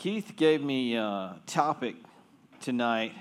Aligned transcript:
Keith 0.00 0.32
gave 0.34 0.62
me 0.62 0.96
a 0.96 1.36
topic 1.46 1.94
tonight 2.62 3.12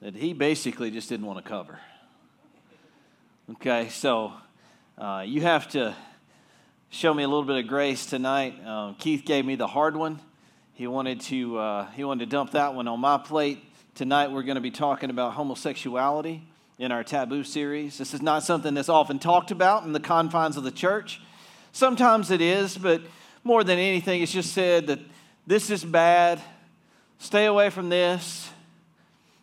that 0.00 0.14
he 0.14 0.32
basically 0.32 0.90
just 0.90 1.06
didn't 1.10 1.26
want 1.26 1.38
to 1.38 1.46
cover. 1.46 1.78
Okay, 3.50 3.90
so 3.90 4.32
uh, 4.96 5.22
you 5.26 5.42
have 5.42 5.68
to 5.72 5.94
show 6.88 7.12
me 7.12 7.24
a 7.24 7.28
little 7.28 7.44
bit 7.44 7.62
of 7.62 7.68
grace 7.68 8.06
tonight. 8.06 8.54
Um, 8.66 8.94
Keith 8.94 9.26
gave 9.26 9.44
me 9.44 9.54
the 9.54 9.66
hard 9.66 9.96
one. 9.96 10.18
He 10.72 10.86
wanted 10.86 11.20
to 11.20 11.58
uh, 11.58 11.90
he 11.90 12.02
wanted 12.02 12.24
to 12.24 12.30
dump 12.30 12.52
that 12.52 12.74
one 12.74 12.88
on 12.88 13.00
my 13.00 13.18
plate. 13.18 13.62
Tonight 13.94 14.30
we're 14.30 14.44
going 14.44 14.54
to 14.54 14.62
be 14.62 14.70
talking 14.70 15.10
about 15.10 15.34
homosexuality 15.34 16.42
in 16.78 16.90
our 16.90 17.04
taboo 17.04 17.44
series. 17.44 17.98
This 17.98 18.14
is 18.14 18.22
not 18.22 18.42
something 18.42 18.72
that's 18.72 18.88
often 18.88 19.18
talked 19.18 19.50
about 19.50 19.84
in 19.84 19.92
the 19.92 20.00
confines 20.00 20.56
of 20.56 20.64
the 20.64 20.72
church. 20.72 21.20
Sometimes 21.72 22.30
it 22.30 22.40
is, 22.40 22.78
but 22.78 23.02
more 23.44 23.62
than 23.62 23.78
anything, 23.78 24.22
it's 24.22 24.32
just 24.32 24.52
said 24.52 24.86
that 24.86 24.98
this 25.46 25.70
is 25.70 25.84
bad, 25.84 26.40
stay 27.18 27.44
away 27.44 27.70
from 27.70 27.90
this. 27.90 28.50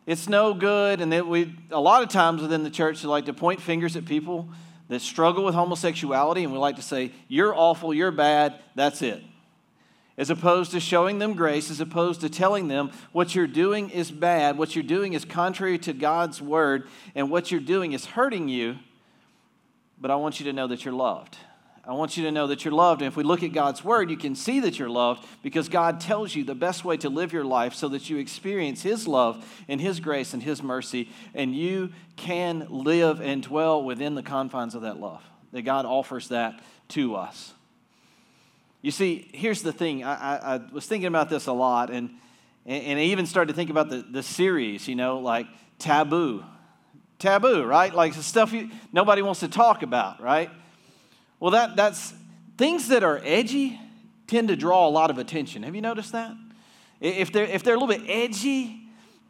It's 0.08 0.28
no 0.28 0.56
good, 0.56 1.00
and 1.00 1.14
that 1.14 1.28
we 1.28 1.56
a 1.70 1.80
lot 1.80 2.02
of 2.02 2.10
times 2.10 2.42
within 2.42 2.64
the 2.64 2.72
church 2.72 3.04
we 3.04 3.10
like 3.10 3.26
to 3.26 3.34
point 3.34 3.62
fingers 3.62 3.96
at 3.96 4.06
people 4.06 4.50
that 4.88 5.00
struggle 5.00 5.46
with 5.46 5.54
homosexuality, 5.54 6.44
and 6.44 6.52
we 6.52 6.58
like 6.58 6.76
to 6.78 6.82
say, 6.82 7.12
You're 7.28 7.56
awful, 7.56 7.94
you're 7.94 8.12
bad, 8.12 8.56
that's 8.76 9.04
it. 9.04 9.24
As 10.18 10.30
opposed 10.30 10.72
to 10.72 10.80
showing 10.80 11.20
them 11.20 11.34
grace, 11.34 11.72
as 11.72 11.80
opposed 11.80 12.22
to 12.22 12.30
telling 12.30 12.68
them 12.68 12.92
what 13.12 13.36
you're 13.36 13.48
doing 13.48 13.90
is 13.92 14.12
bad, 14.12 14.58
what 14.58 14.76
you're 14.76 14.84
doing 14.84 15.14
is 15.14 15.24
contrary 15.24 15.78
to 15.80 15.94
God's 15.94 16.42
word, 16.42 16.88
and 17.14 17.30
what 17.30 17.52
you're 17.52 17.62
doing 17.62 17.94
is 17.94 18.06
hurting 18.06 18.50
you, 18.50 18.78
but 20.00 20.10
I 20.10 20.16
want 20.16 20.40
you 20.40 20.46
to 20.48 20.54
know 20.54 20.68
that 20.68 20.84
you're 20.84 20.94
loved. 20.94 21.38
I 21.84 21.94
want 21.94 22.16
you 22.16 22.24
to 22.26 22.32
know 22.32 22.46
that 22.48 22.64
you're 22.64 22.74
loved. 22.74 23.02
And 23.02 23.08
if 23.08 23.16
we 23.16 23.24
look 23.24 23.42
at 23.42 23.54
God's 23.54 23.84
word, 23.84 24.12
you 24.12 24.18
can 24.18 24.36
see 24.36 24.60
that 24.60 24.78
you're 24.78 24.90
loved 24.90 25.26
because 25.42 25.68
God 25.68 26.00
tells 26.00 26.36
you 26.36 26.44
the 26.44 26.54
best 26.54 26.86
way 26.86 26.96
to 26.98 27.10
live 27.10 27.34
your 27.34 27.44
life 27.44 27.74
so 27.74 27.88
that 27.90 28.08
you 28.08 28.18
experience 28.18 28.84
His 28.84 29.08
love 29.08 29.44
and 29.68 29.82
His 29.82 30.00
grace 30.00 30.34
and 30.34 30.44
His 30.44 30.62
mercy, 30.62 31.10
and 31.34 31.56
you 31.56 31.92
can 32.18 32.68
live 32.70 33.20
and 33.20 33.42
dwell 33.42 33.84
within 33.84 34.14
the 34.14 34.22
confines 34.22 34.76
of 34.76 34.84
that 34.84 35.00
love. 35.00 35.24
That 35.54 35.64
God 35.64 35.86
offers 35.86 36.28
that 36.28 36.62
to 36.90 37.16
us. 37.16 37.52
You 38.84 38.92
see, 38.92 39.30
here's 39.34 39.64
the 39.64 39.74
thing. 39.74 40.04
I, 40.04 40.14
I, 40.14 40.56
I 40.56 40.58
was 40.72 40.86
thinking 40.86 41.08
about 41.08 41.30
this 41.30 41.48
a 41.48 41.52
lot, 41.52 41.90
and, 41.90 42.12
and 42.66 43.00
I 43.00 43.04
even 43.04 43.26
started 43.26 43.54
to 43.54 43.56
think 43.56 43.72
about 43.72 43.90
the, 43.90 44.04
the 44.04 44.24
series, 44.24 44.88
you 44.88 44.96
know, 44.96 45.18
like 45.18 45.48
taboo. 45.80 46.44
Taboo, 47.18 47.64
right? 47.64 47.94
Like 47.94 48.14
the 48.14 48.24
stuff 48.24 48.54
you, 48.54 48.70
nobody 48.94 49.24
wants 49.24 49.40
to 49.42 49.48
talk 49.48 49.82
about, 49.82 50.22
right? 50.22 50.50
Well, 51.42 51.52
that, 51.52 51.76
that's 51.76 52.14
things 52.56 52.90
that 52.90 53.04
are 53.04 53.20
edgy 53.24 53.78
tend 54.28 54.50
to 54.50 54.56
draw 54.56 54.88
a 54.88 54.92
lot 54.92 55.10
of 55.10 55.18
attention. 55.18 55.64
Have 55.64 55.74
you 55.74 55.82
noticed 55.82 56.12
that? 56.12 56.34
If 57.02 57.32
they're, 57.34 57.46
if 57.46 57.64
they're 57.64 57.74
a 57.74 57.80
little 57.80 57.98
bit 57.98 58.08
edgy, 58.08 58.80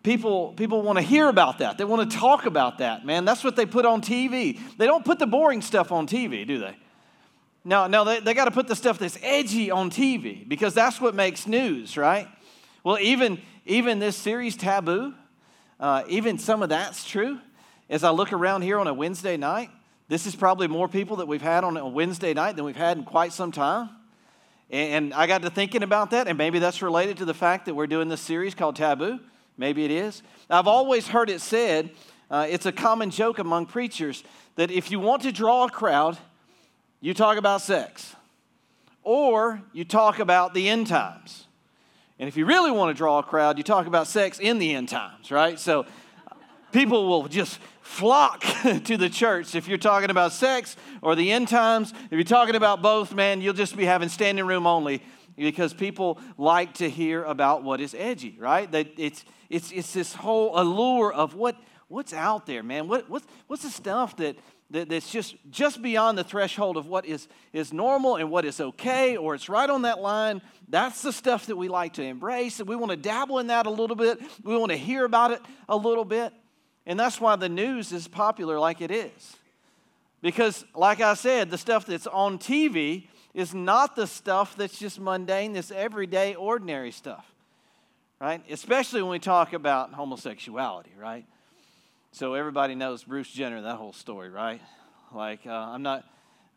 people, 0.03 0.51
people 0.51 0.81
want 0.81 0.97
to 0.97 1.01
hear 1.01 1.29
about 1.29 1.59
that. 1.59 1.77
They 1.77 1.85
want 1.85 2.11
to 2.11 2.17
talk 2.17 2.45
about 2.45 2.79
that, 2.79 3.05
man. 3.05 3.23
That's 3.23 3.45
what 3.45 3.55
they 3.55 3.65
put 3.65 3.85
on 3.85 4.01
TV. 4.01 4.59
They 4.77 4.85
don't 4.85 5.05
put 5.05 5.19
the 5.19 5.25
boring 5.25 5.61
stuff 5.61 5.93
on 5.93 6.05
TV, 6.05 6.45
do 6.45 6.59
they? 6.59 6.75
No, 7.63 7.87
no, 7.87 8.03
they, 8.03 8.19
they 8.19 8.33
got 8.33 8.45
to 8.45 8.51
put 8.51 8.67
the 8.67 8.75
stuff 8.75 8.99
that's 8.99 9.17
edgy 9.21 9.71
on 9.71 9.89
TV 9.89 10.45
because 10.45 10.73
that's 10.73 10.99
what 10.99 11.15
makes 11.15 11.47
news, 11.47 11.95
right? 11.95 12.27
Well, 12.83 12.99
even, 12.99 13.39
even 13.65 13.99
this 13.99 14.17
series, 14.17 14.57
Taboo, 14.57 15.13
uh, 15.79 16.03
even 16.09 16.37
some 16.37 16.61
of 16.61 16.67
that's 16.67 17.07
true. 17.07 17.39
As 17.89 18.03
I 18.03 18.09
look 18.09 18.33
around 18.33 18.63
here 18.63 18.79
on 18.79 18.87
a 18.87 18.93
Wednesday 18.93 19.37
night, 19.37 19.69
this 20.11 20.25
is 20.25 20.35
probably 20.35 20.67
more 20.67 20.89
people 20.89 21.15
that 21.15 21.27
we've 21.29 21.41
had 21.41 21.63
on 21.63 21.77
a 21.77 21.87
Wednesday 21.87 22.33
night 22.33 22.57
than 22.57 22.65
we've 22.65 22.75
had 22.75 22.97
in 22.97 23.05
quite 23.05 23.31
some 23.31 23.49
time. 23.49 23.89
And 24.69 25.13
I 25.13 25.25
got 25.25 25.41
to 25.43 25.49
thinking 25.49 25.83
about 25.83 26.11
that, 26.11 26.27
and 26.27 26.37
maybe 26.37 26.59
that's 26.59 26.81
related 26.81 27.15
to 27.19 27.25
the 27.25 27.33
fact 27.33 27.65
that 27.67 27.75
we're 27.75 27.87
doing 27.87 28.09
this 28.09 28.19
series 28.19 28.53
called 28.53 28.75
Taboo. 28.75 29.21
Maybe 29.57 29.85
it 29.85 29.91
is. 29.91 30.21
I've 30.49 30.67
always 30.67 31.07
heard 31.07 31.29
it 31.29 31.39
said, 31.39 31.91
uh, 32.29 32.45
it's 32.49 32.65
a 32.65 32.73
common 32.73 33.09
joke 33.09 33.39
among 33.39 33.67
preachers, 33.67 34.25
that 34.57 34.69
if 34.69 34.91
you 34.91 34.99
want 34.99 35.21
to 35.21 35.31
draw 35.31 35.63
a 35.63 35.69
crowd, 35.69 36.17
you 36.99 37.13
talk 37.13 37.37
about 37.37 37.61
sex, 37.61 38.13
or 39.03 39.61
you 39.71 39.85
talk 39.85 40.19
about 40.19 40.53
the 40.53 40.67
end 40.67 40.87
times. 40.87 41.47
And 42.19 42.27
if 42.27 42.35
you 42.35 42.45
really 42.45 42.71
want 42.71 42.93
to 42.93 42.97
draw 42.97 43.19
a 43.19 43.23
crowd, 43.23 43.57
you 43.57 43.63
talk 43.63 43.87
about 43.87 44.07
sex 44.07 44.39
in 44.39 44.59
the 44.59 44.75
end 44.75 44.89
times, 44.89 45.31
right? 45.31 45.57
So 45.57 45.85
people 46.73 47.07
will 47.07 47.29
just 47.29 47.59
flock 47.81 48.41
to 48.83 48.97
the 48.97 49.09
church. 49.09 49.55
If 49.55 49.67
you're 49.67 49.77
talking 49.77 50.09
about 50.09 50.31
sex 50.31 50.75
or 51.01 51.15
the 51.15 51.31
end 51.31 51.47
times, 51.47 51.93
if 52.05 52.13
you're 52.13 52.23
talking 52.23 52.55
about 52.55 52.81
both, 52.81 53.13
man, 53.13 53.41
you'll 53.41 53.53
just 53.53 53.75
be 53.75 53.85
having 53.85 54.09
standing 54.09 54.45
room 54.45 54.65
only 54.65 55.01
because 55.35 55.73
people 55.73 56.19
like 56.37 56.75
to 56.75 56.89
hear 56.89 57.23
about 57.23 57.63
what 57.63 57.81
is 57.81 57.95
edgy, 57.97 58.37
right? 58.39 58.71
That 58.71 58.87
it's, 58.97 59.25
it's, 59.49 59.71
it's 59.71 59.93
this 59.93 60.13
whole 60.13 60.59
allure 60.59 61.11
of 61.11 61.35
what, 61.35 61.55
what's 61.87 62.13
out 62.13 62.45
there, 62.45 62.63
man. 62.63 62.87
What, 62.87 63.09
what's, 63.09 63.25
what's 63.47 63.63
the 63.63 63.69
stuff 63.69 64.15
that, 64.17 64.37
that, 64.69 64.89
that's 64.89 65.11
just, 65.11 65.35
just 65.49 65.81
beyond 65.81 66.17
the 66.17 66.23
threshold 66.23 66.77
of 66.77 66.87
what 66.87 67.05
is, 67.05 67.27
is 67.53 67.73
normal 67.73 68.17
and 68.17 68.29
what 68.29 68.45
is 68.45 68.61
okay, 68.61 69.17
or 69.17 69.35
it's 69.35 69.49
right 69.49 69.69
on 69.69 69.83
that 69.83 69.99
line? 69.99 70.41
That's 70.67 71.01
the 71.01 71.11
stuff 71.11 71.47
that 71.47 71.55
we 71.55 71.67
like 71.67 71.93
to 71.93 72.03
embrace, 72.03 72.59
and 72.59 72.69
we 72.69 72.75
want 72.75 72.91
to 72.91 72.97
dabble 72.97 73.39
in 73.39 73.47
that 73.47 73.65
a 73.65 73.71
little 73.71 73.95
bit. 73.95 74.21
We 74.43 74.55
want 74.55 74.71
to 74.71 74.77
hear 74.77 75.05
about 75.05 75.31
it 75.31 75.41
a 75.67 75.75
little 75.75 76.05
bit. 76.05 76.33
And 76.85 76.99
that's 76.99 77.21
why 77.21 77.35
the 77.35 77.49
news 77.49 77.91
is 77.91 78.07
popular 78.07 78.59
like 78.59 78.81
it 78.81 78.91
is. 78.91 79.37
Because, 80.21 80.65
like 80.75 81.01
I 81.01 81.15
said, 81.15 81.49
the 81.49 81.57
stuff 81.57 81.85
that's 81.85 82.07
on 82.07 82.37
TV 82.37 83.07
is 83.33 83.53
not 83.53 83.95
the 83.95 84.07
stuff 84.07 84.55
that's 84.55 84.77
just 84.77 84.99
mundane, 84.99 85.53
this 85.53 85.71
everyday, 85.71 86.35
ordinary 86.35 86.91
stuff, 86.91 87.25
right? 88.19 88.43
Especially 88.49 89.01
when 89.01 89.11
we 89.11 89.19
talk 89.19 89.53
about 89.53 89.93
homosexuality, 89.93 90.91
right? 90.99 91.25
So 92.11 92.33
everybody 92.33 92.75
knows 92.75 93.03
Bruce 93.03 93.31
Jenner, 93.31 93.61
that 93.61 93.77
whole 93.77 93.93
story, 93.93 94.29
right? 94.29 94.61
Like, 95.13 95.47
uh, 95.47 95.51
I'm 95.51 95.81
not, 95.81 96.03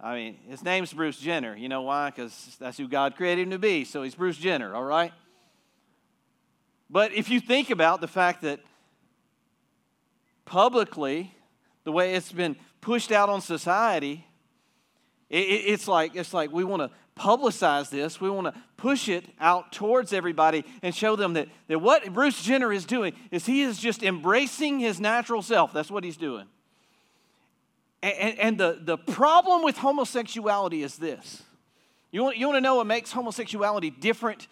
I 0.00 0.14
mean, 0.14 0.38
his 0.48 0.62
name's 0.62 0.92
Bruce 0.92 1.18
Jenner. 1.18 1.56
You 1.56 1.68
know 1.68 1.82
why? 1.82 2.10
Because 2.10 2.56
that's 2.58 2.76
who 2.76 2.88
God 2.88 3.16
created 3.16 3.42
him 3.42 3.50
to 3.50 3.58
be. 3.58 3.84
So 3.84 4.02
he's 4.02 4.14
Bruce 4.14 4.36
Jenner, 4.36 4.74
all 4.74 4.84
right? 4.84 5.12
But 6.90 7.12
if 7.12 7.30
you 7.30 7.40
think 7.40 7.70
about 7.70 8.00
the 8.00 8.08
fact 8.08 8.42
that 8.42 8.60
publicly, 10.44 11.34
the 11.84 11.92
way 11.92 12.14
it's 12.14 12.32
been 12.32 12.56
pushed 12.80 13.12
out 13.12 13.28
on 13.28 13.40
society, 13.40 14.26
it, 15.30 15.36
it's 15.36 15.88
like 15.88 16.14
it's 16.16 16.34
like 16.34 16.52
we 16.52 16.64
want 16.64 16.82
to 16.82 16.90
publicize 17.18 17.90
this. 17.90 18.20
We 18.20 18.28
want 18.28 18.52
to 18.52 18.60
push 18.76 19.08
it 19.08 19.24
out 19.40 19.72
towards 19.72 20.12
everybody 20.12 20.64
and 20.82 20.94
show 20.94 21.16
them 21.16 21.34
that, 21.34 21.48
that 21.68 21.78
what 21.78 22.12
Bruce 22.12 22.42
Jenner 22.42 22.72
is 22.72 22.84
doing 22.84 23.14
is 23.30 23.46
he 23.46 23.62
is 23.62 23.78
just 23.78 24.02
embracing 24.02 24.80
his 24.80 25.00
natural 25.00 25.42
self. 25.42 25.72
That's 25.72 25.90
what 25.90 26.04
he's 26.04 26.16
doing. 26.16 26.46
And, 28.02 28.38
and 28.38 28.58
the, 28.58 28.78
the 28.82 28.98
problem 28.98 29.62
with 29.62 29.78
homosexuality 29.78 30.82
is 30.82 30.96
this. 30.96 31.42
You 32.10 32.22
want, 32.22 32.36
you 32.36 32.46
want 32.46 32.56
to 32.56 32.60
know 32.60 32.76
what 32.76 32.86
makes 32.86 33.10
homosexuality 33.10 33.90
different 33.90 34.46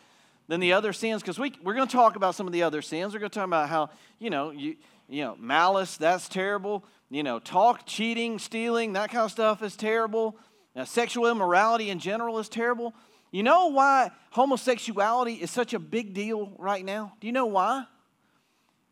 than 0.48 0.58
the 0.58 0.72
other 0.72 0.92
sins? 0.92 1.20
Because 1.20 1.38
we, 1.38 1.52
we're 1.62 1.74
going 1.74 1.86
to 1.86 1.92
talk 1.92 2.16
about 2.16 2.34
some 2.34 2.46
of 2.46 2.52
the 2.52 2.62
other 2.62 2.80
sins. 2.80 3.12
We're 3.12 3.20
going 3.20 3.30
to 3.30 3.38
talk 3.38 3.46
about 3.46 3.68
how, 3.68 3.90
you 4.18 4.30
know, 4.30 4.50
you, 4.50 4.76
you 5.12 5.22
know, 5.22 5.36
malice, 5.38 5.98
that's 5.98 6.26
terrible. 6.28 6.84
You 7.10 7.22
know, 7.22 7.38
talk, 7.38 7.86
cheating, 7.86 8.38
stealing, 8.38 8.94
that 8.94 9.10
kind 9.10 9.24
of 9.24 9.30
stuff 9.30 9.62
is 9.62 9.76
terrible. 9.76 10.38
Now, 10.74 10.84
sexual 10.84 11.30
immorality 11.30 11.90
in 11.90 11.98
general 11.98 12.38
is 12.38 12.48
terrible. 12.48 12.94
You 13.30 13.42
know 13.42 13.66
why 13.66 14.10
homosexuality 14.30 15.34
is 15.34 15.50
such 15.50 15.74
a 15.74 15.78
big 15.78 16.14
deal 16.14 16.54
right 16.58 16.82
now? 16.82 17.12
Do 17.20 17.26
you 17.26 17.32
know 17.32 17.46
why? 17.46 17.84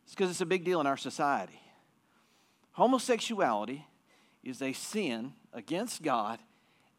It's 0.05 0.15
because 0.15 0.31
it's 0.31 0.43
a 0.43 0.47
big 0.47 0.63
deal 0.63 0.81
in 0.81 0.87
our 0.87 0.99
society. 0.99 1.59
Homosexuality 2.73 3.87
is 4.45 4.61
a 4.61 4.75
sin 4.75 5.33
against 5.55 6.03
God, 6.03 6.39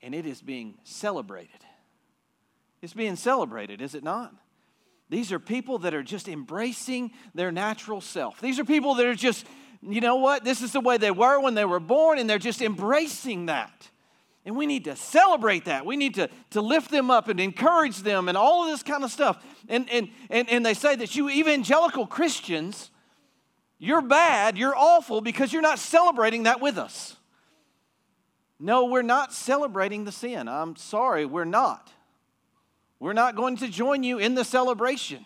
and 0.01 0.15
it 0.15 0.25
is 0.25 0.41
being 0.41 0.75
celebrated. 0.83 1.63
It's 2.81 2.93
being 2.93 3.15
celebrated, 3.15 3.81
is 3.83 3.93
it 3.93 4.03
not? 4.03 4.33
These 5.11 5.33
are 5.33 5.39
people 5.39 5.79
that 5.79 5.93
are 5.93 6.03
just 6.03 6.29
embracing 6.29 7.11
their 7.35 7.51
natural 7.51 7.99
self. 7.99 8.39
These 8.39 8.59
are 8.59 8.63
people 8.63 8.95
that 8.95 9.05
are 9.05 9.13
just, 9.13 9.45
you 9.81 9.99
know 9.99 10.15
what? 10.15 10.45
This 10.45 10.61
is 10.61 10.71
the 10.71 10.79
way 10.79 10.97
they 10.97 11.11
were 11.11 11.41
when 11.41 11.53
they 11.53 11.65
were 11.65 11.81
born, 11.81 12.17
and 12.17 12.29
they're 12.29 12.39
just 12.39 12.61
embracing 12.61 13.47
that. 13.47 13.89
And 14.45 14.55
we 14.55 14.65
need 14.65 14.85
to 14.85 14.95
celebrate 14.95 15.65
that. 15.65 15.85
We 15.85 15.97
need 15.97 16.15
to, 16.15 16.29
to 16.51 16.61
lift 16.61 16.91
them 16.91 17.11
up 17.11 17.27
and 17.27 17.41
encourage 17.41 17.97
them 17.97 18.29
and 18.29 18.37
all 18.37 18.63
of 18.63 18.71
this 18.71 18.83
kind 18.83 19.03
of 19.03 19.11
stuff. 19.11 19.43
And, 19.67 19.89
and, 19.89 20.09
and, 20.29 20.49
and 20.49 20.65
they 20.65 20.73
say 20.73 20.95
that 20.95 21.13
you 21.13 21.29
evangelical 21.29 22.07
Christians, 22.07 22.89
you're 23.79 24.01
bad, 24.01 24.57
you're 24.57 24.75
awful 24.75 25.19
because 25.19 25.51
you're 25.51 25.61
not 25.61 25.77
celebrating 25.77 26.43
that 26.43 26.61
with 26.61 26.77
us. 26.77 27.17
No, 28.61 28.85
we're 28.85 29.01
not 29.01 29.33
celebrating 29.33 30.05
the 30.05 30.11
sin. 30.13 30.47
I'm 30.47 30.77
sorry, 30.77 31.25
we're 31.25 31.43
not. 31.43 31.91
We're 33.01 33.13
not 33.13 33.35
going 33.35 33.57
to 33.57 33.67
join 33.67 34.03
you 34.03 34.19
in 34.19 34.35
the 34.35 34.45
celebration. 34.45 35.25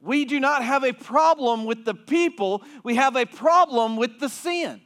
We 0.00 0.24
do 0.24 0.38
not 0.38 0.62
have 0.62 0.84
a 0.84 0.92
problem 0.92 1.64
with 1.64 1.84
the 1.84 1.94
people, 1.94 2.62
we 2.84 2.94
have 2.94 3.16
a 3.16 3.26
problem 3.26 3.96
with 3.96 4.20
the 4.20 4.28
sin. 4.28 4.80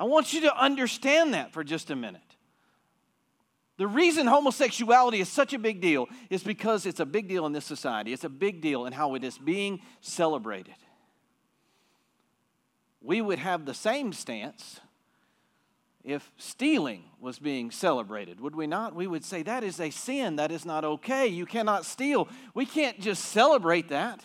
I 0.00 0.04
want 0.04 0.32
you 0.32 0.40
to 0.42 0.60
understand 0.60 1.32
that 1.32 1.52
for 1.52 1.62
just 1.62 1.90
a 1.90 1.96
minute. 1.96 2.22
The 3.76 3.86
reason 3.86 4.26
homosexuality 4.26 5.20
is 5.20 5.28
such 5.28 5.52
a 5.52 5.60
big 5.60 5.80
deal 5.80 6.08
is 6.28 6.42
because 6.42 6.86
it's 6.86 6.98
a 6.98 7.06
big 7.06 7.28
deal 7.28 7.46
in 7.46 7.52
this 7.52 7.64
society. 7.64 8.12
It's 8.12 8.24
a 8.24 8.28
big 8.28 8.60
deal 8.60 8.84
in 8.84 8.92
how 8.92 9.14
it 9.14 9.22
is 9.22 9.38
being 9.38 9.80
celebrated. 10.00 10.74
We 13.00 13.20
would 13.20 13.38
have 13.38 13.64
the 13.64 13.74
same 13.74 14.12
stance 14.12 14.80
if 16.06 16.30
stealing 16.36 17.02
was 17.20 17.40
being 17.40 17.72
celebrated, 17.72 18.38
would 18.40 18.54
we 18.54 18.68
not? 18.68 18.94
We 18.94 19.08
would 19.08 19.24
say 19.24 19.42
that 19.42 19.64
is 19.64 19.80
a 19.80 19.90
sin, 19.90 20.36
that 20.36 20.52
is 20.52 20.64
not 20.64 20.84
okay. 20.84 21.26
You 21.26 21.44
cannot 21.44 21.84
steal. 21.84 22.28
We 22.54 22.64
can't 22.64 23.00
just 23.00 23.24
celebrate 23.24 23.88
that. 23.88 24.20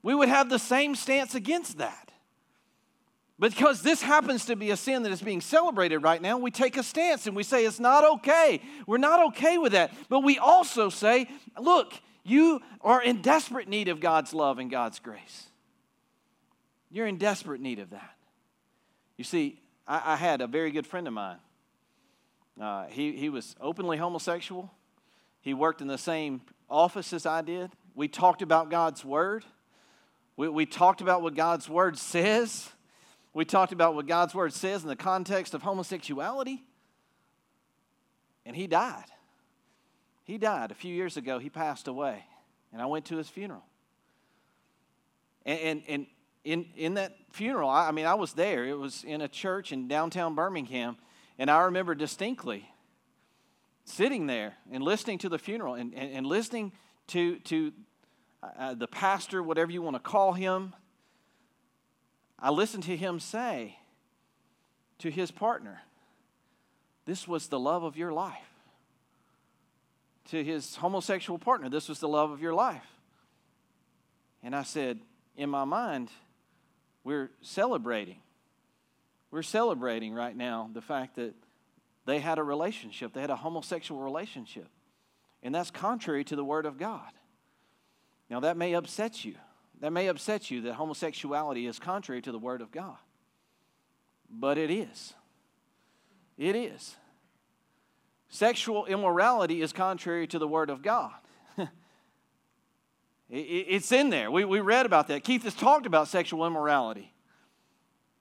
We 0.00 0.14
would 0.14 0.28
have 0.28 0.48
the 0.48 0.60
same 0.60 0.94
stance 0.94 1.34
against 1.34 1.78
that. 1.78 2.12
Because 3.36 3.82
this 3.82 4.00
happens 4.00 4.44
to 4.44 4.54
be 4.54 4.70
a 4.70 4.76
sin 4.76 5.02
that 5.02 5.10
is 5.10 5.20
being 5.20 5.40
celebrated 5.40 5.98
right 5.98 6.22
now, 6.22 6.38
we 6.38 6.52
take 6.52 6.76
a 6.76 6.84
stance 6.84 7.26
and 7.26 7.34
we 7.34 7.42
say 7.42 7.66
it's 7.66 7.80
not 7.80 8.04
okay. 8.04 8.62
We're 8.86 8.98
not 8.98 9.26
okay 9.30 9.58
with 9.58 9.72
that. 9.72 9.92
But 10.08 10.20
we 10.20 10.38
also 10.38 10.88
say, 10.88 11.28
look, 11.58 11.94
you 12.22 12.60
are 12.80 13.02
in 13.02 13.22
desperate 13.22 13.66
need 13.66 13.88
of 13.88 13.98
God's 13.98 14.32
love 14.32 14.60
and 14.60 14.70
God's 14.70 15.00
grace. 15.00 15.48
You're 16.92 17.08
in 17.08 17.18
desperate 17.18 17.60
need 17.60 17.80
of 17.80 17.90
that. 17.90 18.14
You 19.16 19.24
see, 19.24 19.58
I, 19.86 20.12
I 20.12 20.16
had 20.16 20.40
a 20.40 20.46
very 20.46 20.70
good 20.70 20.86
friend 20.86 21.06
of 21.06 21.14
mine. 21.14 21.38
Uh, 22.60 22.86
he, 22.86 23.12
he 23.12 23.28
was 23.28 23.56
openly 23.60 23.96
homosexual. 23.96 24.70
He 25.40 25.54
worked 25.54 25.80
in 25.80 25.88
the 25.88 25.98
same 25.98 26.42
office 26.70 27.12
as 27.12 27.26
I 27.26 27.42
did. 27.42 27.70
We 27.94 28.08
talked 28.08 28.42
about 28.42 28.70
God's 28.70 29.04
Word. 29.04 29.44
We, 30.36 30.48
we 30.48 30.66
talked 30.66 31.00
about 31.00 31.22
what 31.22 31.34
God's 31.34 31.68
Word 31.68 31.98
says. 31.98 32.70
We 33.32 33.44
talked 33.44 33.72
about 33.72 33.94
what 33.94 34.06
God's 34.06 34.34
Word 34.34 34.52
says 34.52 34.82
in 34.82 34.88
the 34.88 34.96
context 34.96 35.54
of 35.54 35.62
homosexuality. 35.62 36.62
And 38.46 38.54
he 38.54 38.66
died. 38.66 39.06
He 40.24 40.38
died 40.38 40.70
a 40.70 40.74
few 40.74 40.94
years 40.94 41.16
ago. 41.16 41.38
He 41.38 41.50
passed 41.50 41.88
away. 41.88 42.24
And 42.72 42.80
I 42.80 42.86
went 42.86 43.06
to 43.06 43.16
his 43.16 43.28
funeral. 43.28 43.64
And, 45.44 45.60
and, 45.60 45.82
and 45.88 46.06
in, 46.44 46.66
in 46.76 46.94
that 46.94 47.16
funeral, 47.32 47.68
I, 47.68 47.88
I 47.88 47.90
mean, 47.90 48.06
I 48.06 48.14
was 48.14 48.34
there. 48.34 48.64
It 48.64 48.78
was 48.78 49.02
in 49.04 49.20
a 49.20 49.28
church 49.28 49.72
in 49.72 49.88
downtown 49.88 50.34
Birmingham. 50.34 50.96
And 51.38 51.50
I 51.50 51.62
remember 51.62 51.94
distinctly 51.94 52.70
sitting 53.84 54.26
there 54.26 54.54
and 54.70 54.82
listening 54.82 55.18
to 55.18 55.28
the 55.28 55.38
funeral 55.38 55.74
and, 55.74 55.94
and, 55.94 56.12
and 56.12 56.26
listening 56.26 56.72
to, 57.08 57.38
to 57.40 57.72
uh, 58.58 58.74
the 58.74 58.86
pastor, 58.86 59.42
whatever 59.42 59.72
you 59.72 59.82
want 59.82 59.96
to 59.96 60.00
call 60.00 60.32
him. 60.32 60.74
I 62.38 62.50
listened 62.50 62.84
to 62.84 62.96
him 62.96 63.20
say 63.20 63.78
to 64.98 65.10
his 65.10 65.30
partner, 65.30 65.82
This 67.06 67.26
was 67.26 67.48
the 67.48 67.58
love 67.58 67.84
of 67.84 67.96
your 67.96 68.12
life. 68.12 68.50
To 70.30 70.42
his 70.42 70.76
homosexual 70.76 71.38
partner, 71.38 71.68
This 71.68 71.88
was 71.88 72.00
the 72.00 72.08
love 72.08 72.30
of 72.30 72.40
your 72.40 72.54
life. 72.54 72.86
And 74.42 74.54
I 74.54 74.62
said, 74.62 75.00
in 75.36 75.50
my 75.50 75.64
mind, 75.64 76.10
we're 77.04 77.30
celebrating. 77.42 78.18
We're 79.30 79.42
celebrating 79.42 80.14
right 80.14 80.34
now 80.34 80.70
the 80.72 80.80
fact 80.80 81.16
that 81.16 81.34
they 82.06 82.18
had 82.18 82.38
a 82.38 82.42
relationship, 82.42 83.12
they 83.12 83.20
had 83.20 83.30
a 83.30 83.36
homosexual 83.36 84.00
relationship. 84.00 84.68
And 85.42 85.54
that's 85.54 85.70
contrary 85.70 86.24
to 86.24 86.36
the 86.36 86.44
Word 86.44 86.66
of 86.66 86.78
God. 86.78 87.10
Now, 88.30 88.40
that 88.40 88.56
may 88.56 88.74
upset 88.74 89.24
you. 89.24 89.34
That 89.80 89.92
may 89.92 90.06
upset 90.06 90.50
you 90.50 90.62
that 90.62 90.74
homosexuality 90.74 91.66
is 91.66 91.78
contrary 91.78 92.22
to 92.22 92.32
the 92.32 92.38
Word 92.38 92.62
of 92.62 92.70
God. 92.70 92.96
But 94.30 94.56
it 94.56 94.70
is. 94.70 95.12
It 96.38 96.56
is. 96.56 96.96
Sexual 98.28 98.86
immorality 98.86 99.60
is 99.60 99.72
contrary 99.72 100.26
to 100.28 100.38
the 100.38 100.48
Word 100.48 100.70
of 100.70 100.82
God. 100.82 101.12
It's 103.36 103.90
in 103.90 104.10
there. 104.10 104.30
We, 104.30 104.44
we 104.44 104.60
read 104.60 104.86
about 104.86 105.08
that. 105.08 105.24
Keith 105.24 105.42
has 105.42 105.54
talked 105.54 105.86
about 105.86 106.06
sexual 106.06 106.46
immorality. 106.46 107.12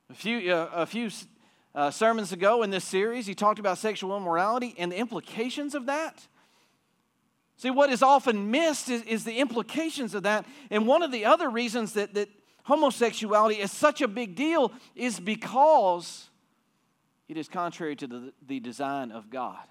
A 0.09 0.15
few, 0.15 0.51
uh, 0.51 0.69
a 0.73 0.85
few 0.87 1.11
uh, 1.75 1.91
sermons 1.91 2.31
ago 2.31 2.63
in 2.63 2.71
this 2.71 2.83
series, 2.83 3.27
he 3.27 3.35
talked 3.35 3.59
about 3.59 3.77
sexual 3.77 4.17
immorality 4.17 4.73
and 4.75 4.91
the 4.91 4.97
implications 4.97 5.75
of 5.75 5.85
that. 5.85 6.27
See, 7.57 7.69
what 7.69 7.91
is 7.91 8.01
often 8.01 8.49
missed 8.49 8.89
is, 8.89 9.03
is 9.03 9.23
the 9.23 9.37
implications 9.37 10.15
of 10.15 10.23
that. 10.23 10.47
And 10.71 10.87
one 10.87 11.03
of 11.03 11.11
the 11.11 11.25
other 11.25 11.47
reasons 11.47 11.93
that, 11.93 12.15
that 12.15 12.29
homosexuality 12.63 13.59
is 13.59 13.71
such 13.71 14.01
a 14.01 14.07
big 14.07 14.35
deal 14.35 14.71
is 14.95 15.19
because 15.19 16.27
it 17.29 17.37
is 17.37 17.47
contrary 17.47 17.95
to 17.97 18.07
the, 18.07 18.33
the 18.47 18.59
design 18.59 19.11
of 19.11 19.29
God. 19.29 19.63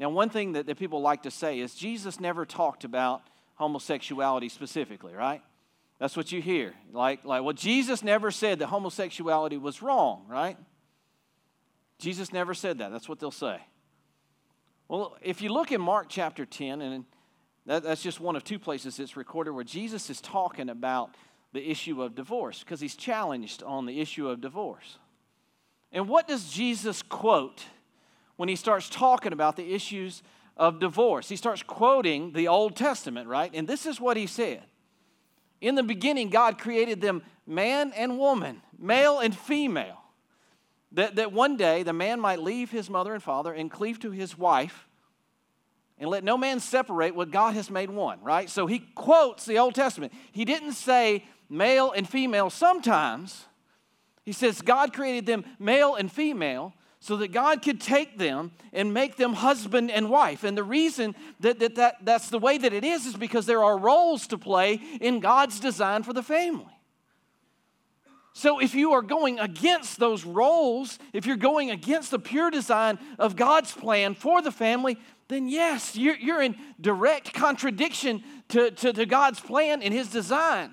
Now, 0.00 0.10
one 0.10 0.30
thing 0.30 0.54
that, 0.54 0.66
that 0.66 0.78
people 0.78 1.00
like 1.00 1.22
to 1.22 1.30
say 1.30 1.60
is 1.60 1.76
Jesus 1.76 2.18
never 2.18 2.44
talked 2.44 2.82
about 2.82 3.22
homosexuality 3.60 4.48
specifically, 4.48 5.12
right? 5.12 5.42
That's 5.98 6.16
what 6.16 6.32
you 6.32 6.40
hear. 6.40 6.72
Like, 6.94 7.26
like, 7.26 7.42
well, 7.42 7.52
Jesus 7.52 8.02
never 8.02 8.30
said 8.30 8.60
that 8.60 8.68
homosexuality 8.68 9.58
was 9.58 9.82
wrong, 9.82 10.24
right? 10.28 10.56
Jesus 11.98 12.32
never 12.32 12.54
said 12.54 12.78
that. 12.78 12.90
That's 12.90 13.06
what 13.06 13.20
they'll 13.20 13.30
say. 13.30 13.60
Well, 14.88 15.14
if 15.20 15.42
you 15.42 15.52
look 15.52 15.72
in 15.72 15.80
Mark 15.80 16.06
chapter 16.08 16.46
10, 16.46 16.80
and 16.80 17.04
that, 17.66 17.82
that's 17.82 18.02
just 18.02 18.18
one 18.18 18.34
of 18.34 18.44
two 18.44 18.58
places 18.58 18.98
it's 18.98 19.14
recorded 19.14 19.50
where 19.50 19.62
Jesus 19.62 20.08
is 20.08 20.22
talking 20.22 20.70
about 20.70 21.14
the 21.52 21.70
issue 21.70 22.02
of 22.02 22.14
divorce 22.14 22.60
because 22.60 22.80
he's 22.80 22.96
challenged 22.96 23.62
on 23.62 23.84
the 23.84 24.00
issue 24.00 24.26
of 24.26 24.40
divorce. 24.40 24.96
And 25.92 26.08
what 26.08 26.26
does 26.26 26.50
Jesus 26.50 27.02
quote 27.02 27.62
when 28.36 28.48
he 28.48 28.56
starts 28.56 28.88
talking 28.88 29.34
about 29.34 29.56
the 29.56 29.74
issues 29.74 30.22
of 30.60 30.78
divorce. 30.78 31.30
He 31.30 31.36
starts 31.36 31.62
quoting 31.62 32.32
the 32.32 32.46
Old 32.46 32.76
Testament, 32.76 33.26
right? 33.26 33.50
And 33.54 33.66
this 33.66 33.86
is 33.86 33.98
what 33.98 34.16
he 34.16 34.26
said 34.26 34.62
In 35.60 35.74
the 35.74 35.82
beginning, 35.82 36.28
God 36.28 36.58
created 36.58 37.00
them 37.00 37.22
man 37.46 37.92
and 37.96 38.18
woman, 38.18 38.62
male 38.78 39.18
and 39.18 39.36
female. 39.36 39.96
That, 40.92 41.16
that 41.16 41.32
one 41.32 41.56
day 41.56 41.82
the 41.82 41.92
man 41.92 42.20
might 42.20 42.40
leave 42.40 42.70
his 42.70 42.90
mother 42.90 43.14
and 43.14 43.22
father 43.22 43.52
and 43.52 43.70
cleave 43.70 44.00
to 44.00 44.10
his 44.10 44.36
wife 44.36 44.88
and 45.98 46.10
let 46.10 46.24
no 46.24 46.36
man 46.36 46.60
separate 46.60 47.14
what 47.14 47.30
God 47.30 47.54
has 47.54 47.70
made 47.70 47.90
one, 47.90 48.20
right? 48.22 48.50
So 48.50 48.66
he 48.66 48.80
quotes 48.80 49.46
the 49.46 49.58
Old 49.58 49.74
Testament. 49.74 50.12
He 50.32 50.44
didn't 50.44 50.72
say 50.72 51.24
male 51.48 51.92
and 51.92 52.08
female 52.08 52.50
sometimes. 52.50 53.46
He 54.24 54.32
says 54.32 54.60
God 54.62 54.92
created 54.92 55.26
them 55.26 55.44
male 55.58 55.94
and 55.94 56.10
female 56.10 56.74
so 57.00 57.16
that 57.16 57.32
God 57.32 57.62
could 57.62 57.80
take 57.80 58.18
them 58.18 58.52
and 58.72 58.92
make 58.92 59.16
them 59.16 59.32
husband 59.32 59.90
and 59.90 60.10
wife. 60.10 60.44
And 60.44 60.56
the 60.56 60.62
reason 60.62 61.14
that, 61.40 61.58
that, 61.58 61.74
that 61.76 61.96
that's 62.02 62.28
the 62.28 62.38
way 62.38 62.58
that 62.58 62.74
it 62.74 62.84
is 62.84 63.06
is 63.06 63.16
because 63.16 63.46
there 63.46 63.64
are 63.64 63.78
roles 63.78 64.26
to 64.28 64.38
play 64.38 64.80
in 65.00 65.20
God's 65.20 65.60
design 65.60 66.02
for 66.02 66.12
the 66.12 66.22
family. 66.22 66.66
So 68.32 68.60
if 68.60 68.74
you 68.74 68.92
are 68.92 69.02
going 69.02 69.40
against 69.40 69.98
those 69.98 70.24
roles, 70.24 70.98
if 71.12 71.26
you're 71.26 71.36
going 71.36 71.70
against 71.70 72.10
the 72.10 72.18
pure 72.18 72.50
design 72.50 72.98
of 73.18 73.34
God's 73.34 73.72
plan 73.72 74.14
for 74.14 74.40
the 74.40 74.52
family, 74.52 74.98
then 75.28 75.48
yes, 75.48 75.96
you're, 75.96 76.16
you're 76.16 76.42
in 76.42 76.56
direct 76.80 77.32
contradiction 77.32 78.22
to, 78.48 78.70
to, 78.72 78.92
to 78.92 79.06
God's 79.06 79.40
plan 79.40 79.82
and 79.82 79.92
His 79.92 80.08
design. 80.08 80.70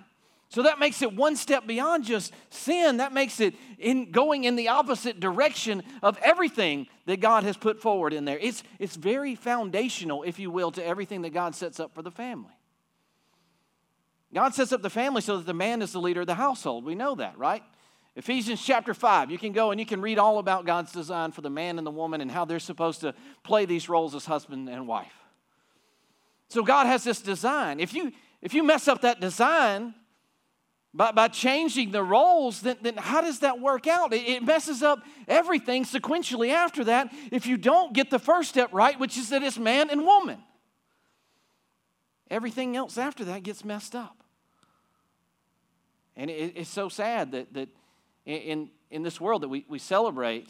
So 0.49 0.63
that 0.63 0.79
makes 0.79 1.01
it 1.01 1.13
one 1.13 1.35
step 1.35 1.67
beyond 1.67 2.05
just 2.05 2.33
sin. 2.49 2.97
That 2.97 3.13
makes 3.13 3.39
it 3.41 3.53
in 3.77 4.11
going 4.11 4.45
in 4.45 4.55
the 4.55 4.69
opposite 4.69 5.19
direction 5.19 5.83
of 6.01 6.17
everything 6.23 6.87
that 7.05 7.19
God 7.19 7.43
has 7.43 7.57
put 7.57 7.81
forward 7.81 8.13
in 8.13 8.23
there. 8.23 8.39
It's, 8.39 8.63
it's 8.79 8.95
very 8.95 9.35
foundational, 9.35 10.23
if 10.23 10.39
you 10.39 10.49
will, 10.49 10.71
to 10.71 10.85
everything 10.85 11.21
that 11.23 11.33
God 11.33 11.53
sets 11.53 11.79
up 11.79 11.93
for 11.93 12.01
the 12.01 12.11
family. 12.11 12.53
God 14.33 14.53
sets 14.53 14.71
up 14.71 14.81
the 14.81 14.89
family 14.89 15.21
so 15.21 15.37
that 15.37 15.45
the 15.45 15.53
man 15.53 15.81
is 15.81 15.91
the 15.91 16.01
leader 16.01 16.21
of 16.21 16.27
the 16.27 16.35
household. 16.35 16.85
We 16.85 16.95
know 16.95 17.15
that, 17.15 17.37
right? 17.37 17.63
Ephesians 18.15 18.61
chapter 18.63 18.93
5, 18.93 19.29
you 19.29 19.37
can 19.37 19.51
go 19.51 19.71
and 19.71 19.79
you 19.79 19.85
can 19.85 20.01
read 20.01 20.17
all 20.17 20.39
about 20.39 20.65
God's 20.65 20.91
design 20.91 21.31
for 21.31 21.41
the 21.41 21.49
man 21.49 21.77
and 21.77 21.85
the 21.85 21.91
woman 21.91 22.19
and 22.19 22.31
how 22.31 22.45
they're 22.45 22.59
supposed 22.59 23.01
to 23.01 23.13
play 23.43 23.65
these 23.65 23.89
roles 23.89 24.15
as 24.15 24.25
husband 24.25 24.67
and 24.69 24.87
wife. 24.87 25.13
So 26.47 26.63
God 26.63 26.87
has 26.87 27.03
this 27.03 27.21
design. 27.21 27.79
If 27.79 27.93
you 27.93 28.11
if 28.41 28.53
you 28.53 28.63
mess 28.63 28.87
up 28.87 29.01
that 29.01 29.19
design, 29.19 29.93
by, 30.97 31.11
by 31.11 31.27
changing 31.27 31.91
the 31.91 32.01
roles, 32.01 32.61
then, 32.61 32.77
then 32.81 32.97
how 32.97 33.21
does 33.21 33.39
that 33.41 33.59
work 33.59 33.85
out? 33.85 34.13
It, 34.13 34.27
it 34.27 34.43
messes 34.43 34.81
up 34.81 35.03
everything 35.27 35.85
sequentially 35.85 36.51
after 36.51 36.83
that 36.85 37.13
if 37.31 37.45
you 37.45 37.55
don't 37.55 37.93
get 37.93 38.09
the 38.09 38.17
first 38.17 38.49
step 38.49 38.73
right, 38.73 38.99
which 38.99 39.15
is 39.15 39.29
that 39.29 39.43
it's 39.43 39.59
man 39.59 39.91
and 39.91 40.01
woman. 40.01 40.39
Everything 42.31 42.75
else 42.75 42.97
after 42.97 43.25
that 43.25 43.43
gets 43.43 43.63
messed 43.63 43.95
up. 43.95 44.23
And 46.15 46.31
it, 46.31 46.53
it's 46.55 46.69
so 46.69 46.89
sad 46.89 47.31
that, 47.33 47.53
that 47.53 47.69
in, 48.25 48.71
in 48.89 49.03
this 49.03 49.21
world 49.21 49.43
that 49.43 49.49
we, 49.49 49.65
we 49.69 49.77
celebrate, 49.77 50.49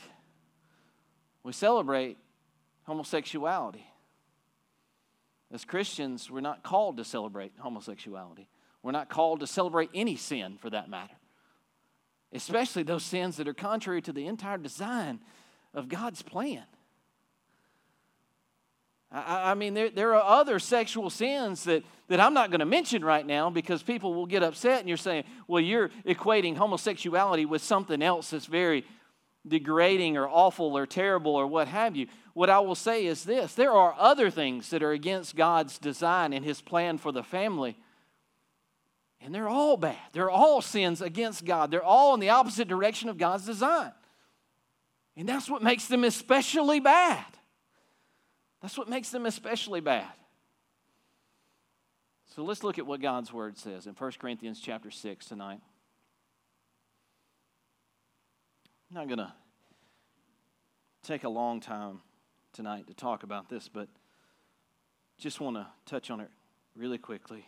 we 1.43 1.51
celebrate 1.51 2.17
homosexuality. 2.83 3.85
As 5.51 5.65
Christians, 5.65 6.31
we're 6.31 6.39
not 6.39 6.63
called 6.63 6.95
to 6.97 7.03
celebrate 7.03 7.51
homosexuality. 7.59 8.47
We're 8.87 8.93
not 8.93 9.09
called 9.09 9.41
to 9.41 9.47
celebrate 9.47 9.89
any 9.93 10.15
sin 10.15 10.57
for 10.61 10.69
that 10.69 10.89
matter, 10.89 11.15
especially 12.31 12.83
those 12.83 13.03
sins 13.03 13.35
that 13.35 13.45
are 13.45 13.53
contrary 13.53 14.01
to 14.03 14.13
the 14.13 14.27
entire 14.27 14.57
design 14.57 15.19
of 15.73 15.89
God's 15.89 16.21
plan. 16.21 16.63
I, 19.11 19.51
I 19.51 19.53
mean, 19.55 19.73
there, 19.73 19.89
there 19.89 20.15
are 20.15 20.39
other 20.39 20.57
sexual 20.57 21.09
sins 21.09 21.65
that, 21.65 21.83
that 22.07 22.21
I'm 22.21 22.33
not 22.33 22.49
going 22.49 22.61
to 22.61 22.65
mention 22.65 23.03
right 23.03 23.27
now 23.27 23.49
because 23.49 23.83
people 23.83 24.13
will 24.13 24.25
get 24.25 24.41
upset 24.41 24.79
and 24.79 24.87
you're 24.87 24.95
saying, 24.95 25.25
well, 25.49 25.61
you're 25.61 25.89
equating 26.05 26.55
homosexuality 26.55 27.43
with 27.43 27.61
something 27.61 28.01
else 28.01 28.29
that's 28.29 28.45
very 28.45 28.85
degrading 29.45 30.15
or 30.15 30.29
awful 30.29 30.77
or 30.77 30.85
terrible 30.85 31.35
or 31.35 31.45
what 31.45 31.67
have 31.67 31.97
you. 31.97 32.07
What 32.33 32.49
I 32.49 32.59
will 32.59 32.73
say 32.73 33.05
is 33.05 33.25
this 33.25 33.53
there 33.53 33.73
are 33.73 33.93
other 33.99 34.29
things 34.29 34.69
that 34.69 34.81
are 34.81 34.93
against 34.93 35.35
God's 35.35 35.77
design 35.77 36.31
and 36.31 36.45
His 36.45 36.61
plan 36.61 36.97
for 36.97 37.11
the 37.11 37.21
family. 37.21 37.75
And 39.21 39.33
they're 39.33 39.49
all 39.49 39.77
bad. 39.77 39.97
They're 40.13 40.29
all 40.29 40.61
sins 40.61 41.01
against 41.01 41.43
God. 41.43 41.71
They're 41.71 41.83
all 41.83 42.13
in 42.13 42.19
the 42.19 42.29
opposite 42.29 42.67
direction 42.67 43.09
of 43.09 43.17
God's 43.17 43.45
design. 43.45 43.91
And 45.15 45.27
that's 45.27 45.49
what 45.49 45.63
makes 45.63 45.87
them 45.87 46.03
especially 46.03 46.79
bad. 46.79 47.25
That's 48.61 48.77
what 48.77 48.89
makes 48.89 49.09
them 49.09 49.25
especially 49.25 49.81
bad. 49.81 50.11
So 52.35 52.43
let's 52.43 52.63
look 52.63 52.77
at 52.77 52.85
what 52.85 53.01
God's 53.01 53.33
word 53.33 53.57
says 53.57 53.87
in 53.87 53.93
1 53.93 54.11
Corinthians 54.19 54.59
chapter 54.59 54.91
6 54.91 55.25
tonight. 55.25 55.59
I'm 58.89 58.95
not 58.95 59.07
going 59.07 59.17
to 59.17 59.33
take 61.01 61.23
a 61.23 61.29
long 61.29 61.59
time 61.59 62.01
tonight 62.53 62.87
to 62.87 62.93
talk 62.93 63.23
about 63.23 63.49
this, 63.49 63.67
but 63.67 63.87
just 65.17 65.41
want 65.41 65.55
to 65.55 65.65
touch 65.85 66.11
on 66.11 66.19
it 66.19 66.29
really 66.75 66.99
quickly. 66.99 67.45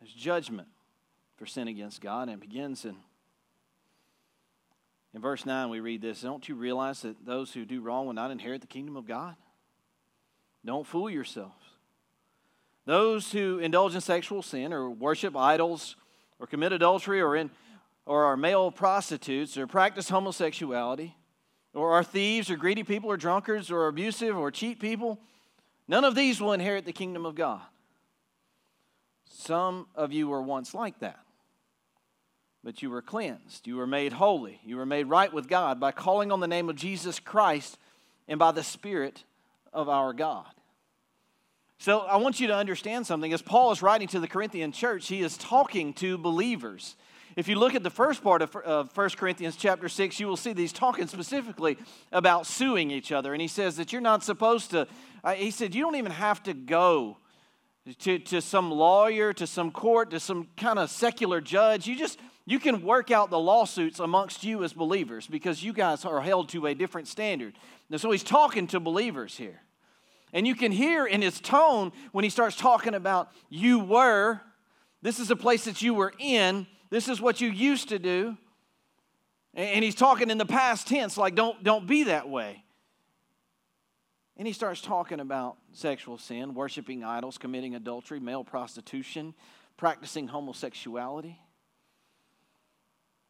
There's 0.00 0.12
judgment 0.12 0.68
for 1.36 1.46
sin 1.46 1.68
against 1.68 2.00
God, 2.00 2.28
and 2.28 2.32
it 2.32 2.40
begins 2.40 2.84
in 2.84 2.96
in 5.12 5.20
verse 5.20 5.44
9, 5.44 5.70
we 5.70 5.80
read 5.80 6.02
this 6.02 6.20
Don't 6.20 6.48
you 6.48 6.54
realize 6.54 7.02
that 7.02 7.24
those 7.24 7.52
who 7.52 7.64
do 7.64 7.80
wrong 7.80 8.06
will 8.06 8.12
not 8.12 8.30
inherit 8.30 8.60
the 8.60 8.66
kingdom 8.66 8.96
of 8.96 9.06
God? 9.06 9.34
Don't 10.64 10.86
fool 10.86 11.10
yourselves. 11.10 11.54
Those 12.86 13.32
who 13.32 13.58
indulge 13.58 13.94
in 13.94 14.00
sexual 14.00 14.42
sin 14.42 14.72
or 14.72 14.90
worship 14.90 15.36
idols 15.36 15.96
or 16.38 16.46
commit 16.46 16.72
adultery 16.72 17.20
or, 17.20 17.36
in, 17.36 17.50
or 18.06 18.24
are 18.24 18.36
male 18.36 18.70
prostitutes 18.70 19.56
or 19.56 19.66
practice 19.66 20.08
homosexuality 20.08 21.16
or 21.74 21.92
are 21.92 22.04
thieves 22.04 22.50
or 22.50 22.56
greedy 22.56 22.82
people 22.82 23.10
or 23.10 23.16
drunkards 23.16 23.70
or 23.70 23.86
abusive 23.86 24.36
or 24.36 24.50
cheat 24.50 24.80
people, 24.80 25.18
none 25.88 26.04
of 26.04 26.14
these 26.14 26.40
will 26.40 26.52
inherit 26.52 26.84
the 26.84 26.92
kingdom 26.92 27.24
of 27.24 27.34
God. 27.34 27.60
Some 29.30 29.86
of 29.94 30.12
you 30.12 30.28
were 30.28 30.42
once 30.42 30.74
like 30.74 30.98
that. 30.98 31.20
But 32.62 32.82
you 32.82 32.90
were 32.90 33.00
cleansed. 33.00 33.66
You 33.66 33.76
were 33.76 33.86
made 33.86 34.12
holy. 34.12 34.60
You 34.64 34.76
were 34.76 34.84
made 34.86 35.06
right 35.06 35.32
with 35.32 35.48
God 35.48 35.80
by 35.80 35.92
calling 35.92 36.30
on 36.30 36.40
the 36.40 36.48
name 36.48 36.68
of 36.68 36.76
Jesus 36.76 37.18
Christ 37.18 37.78
and 38.28 38.38
by 38.38 38.52
the 38.52 38.62
Spirit 38.62 39.24
of 39.72 39.88
our 39.88 40.12
God. 40.12 40.46
So 41.78 42.00
I 42.00 42.16
want 42.16 42.40
you 42.40 42.48
to 42.48 42.54
understand 42.54 43.06
something. 43.06 43.32
As 43.32 43.40
Paul 43.40 43.72
is 43.72 43.80
writing 43.80 44.08
to 44.08 44.20
the 44.20 44.28
Corinthian 44.28 44.72
church, 44.72 45.08
he 45.08 45.22
is 45.22 45.38
talking 45.38 45.94
to 45.94 46.18
believers. 46.18 46.96
If 47.36 47.48
you 47.48 47.54
look 47.54 47.74
at 47.74 47.82
the 47.82 47.88
first 47.88 48.22
part 48.22 48.42
of 48.42 48.94
1 48.94 49.08
Corinthians 49.10 49.56
chapter 49.56 49.88
6, 49.88 50.20
you 50.20 50.26
will 50.26 50.36
see 50.36 50.52
that 50.52 50.60
he's 50.60 50.72
talking 50.72 51.06
specifically 51.06 51.78
about 52.12 52.46
suing 52.46 52.90
each 52.90 53.12
other. 53.12 53.32
And 53.32 53.40
he 53.40 53.48
says 53.48 53.76
that 53.76 53.92
you're 53.92 54.02
not 54.02 54.24
supposed 54.24 54.72
to, 54.72 54.88
uh, 55.24 55.32
he 55.32 55.50
said, 55.50 55.74
you 55.74 55.82
don't 55.82 55.94
even 55.94 56.12
have 56.12 56.42
to 56.42 56.52
go 56.52 57.16
to, 58.00 58.18
to 58.18 58.40
some 58.40 58.70
lawyer, 58.70 59.32
to 59.32 59.46
some 59.46 59.70
court, 59.70 60.10
to 60.10 60.20
some 60.20 60.48
kind 60.56 60.78
of 60.78 60.90
secular 60.90 61.40
judge. 61.40 61.86
You 61.86 61.96
just 61.96 62.18
you 62.46 62.58
can 62.58 62.82
work 62.82 63.10
out 63.10 63.30
the 63.30 63.38
lawsuits 63.38 64.00
amongst 64.00 64.42
you 64.42 64.64
as 64.64 64.72
believers 64.72 65.26
because 65.26 65.62
you 65.62 65.72
guys 65.72 66.04
are 66.04 66.20
held 66.20 66.48
to 66.50 66.66
a 66.66 66.74
different 66.74 67.06
standard. 67.06 67.54
And 67.90 68.00
so 68.00 68.10
he's 68.10 68.24
talking 68.24 68.66
to 68.68 68.80
believers 68.80 69.36
here. 69.36 69.60
And 70.32 70.46
you 70.46 70.54
can 70.54 70.72
hear 70.72 71.06
in 71.06 71.22
his 71.22 71.40
tone 71.40 71.92
when 72.12 72.24
he 72.24 72.30
starts 72.30 72.56
talking 72.56 72.94
about 72.94 73.30
you 73.48 73.80
were, 73.80 74.40
this 75.02 75.18
is 75.18 75.30
a 75.30 75.36
place 75.36 75.64
that 75.64 75.82
you 75.82 75.94
were 75.94 76.12
in, 76.18 76.66
this 76.88 77.08
is 77.08 77.20
what 77.20 77.40
you 77.40 77.50
used 77.50 77.88
to 77.90 77.98
do. 77.98 78.36
And 79.54 79.84
he's 79.84 79.96
talking 79.96 80.30
in 80.30 80.38
the 80.38 80.46
past 80.46 80.86
tense, 80.86 81.16
like 81.16 81.34
don't, 81.34 81.62
don't 81.62 81.86
be 81.86 82.04
that 82.04 82.28
way. 82.28 82.64
And 84.40 84.46
he 84.46 84.54
starts 84.54 84.80
talking 84.80 85.20
about 85.20 85.58
sexual 85.74 86.16
sin, 86.16 86.54
worshiping 86.54 87.04
idols, 87.04 87.36
committing 87.36 87.74
adultery, 87.74 88.20
male 88.20 88.42
prostitution, 88.42 89.34
practicing 89.76 90.28
homosexuality. 90.28 91.38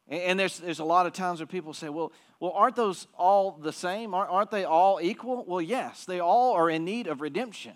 And 0.07 0.39
there's, 0.39 0.59
there's 0.59 0.79
a 0.79 0.85
lot 0.85 1.07
of 1.07 1.11
times 1.11 1.41
where 1.41 1.47
people 1.47 1.73
say, 1.73 1.89
well, 1.89 2.13
well, 2.39 2.53
aren't 2.53 2.77
those 2.77 3.07
all 3.17 3.51
the 3.61 3.73
same? 3.73 4.13
Aren't 4.13 4.51
they 4.51 4.63
all 4.63 5.01
equal? 5.03 5.43
Well, 5.43 5.61
yes, 5.61 6.05
they 6.05 6.21
all 6.21 6.53
are 6.53 6.69
in 6.69 6.85
need 6.85 7.07
of 7.07 7.19
redemption. 7.19 7.73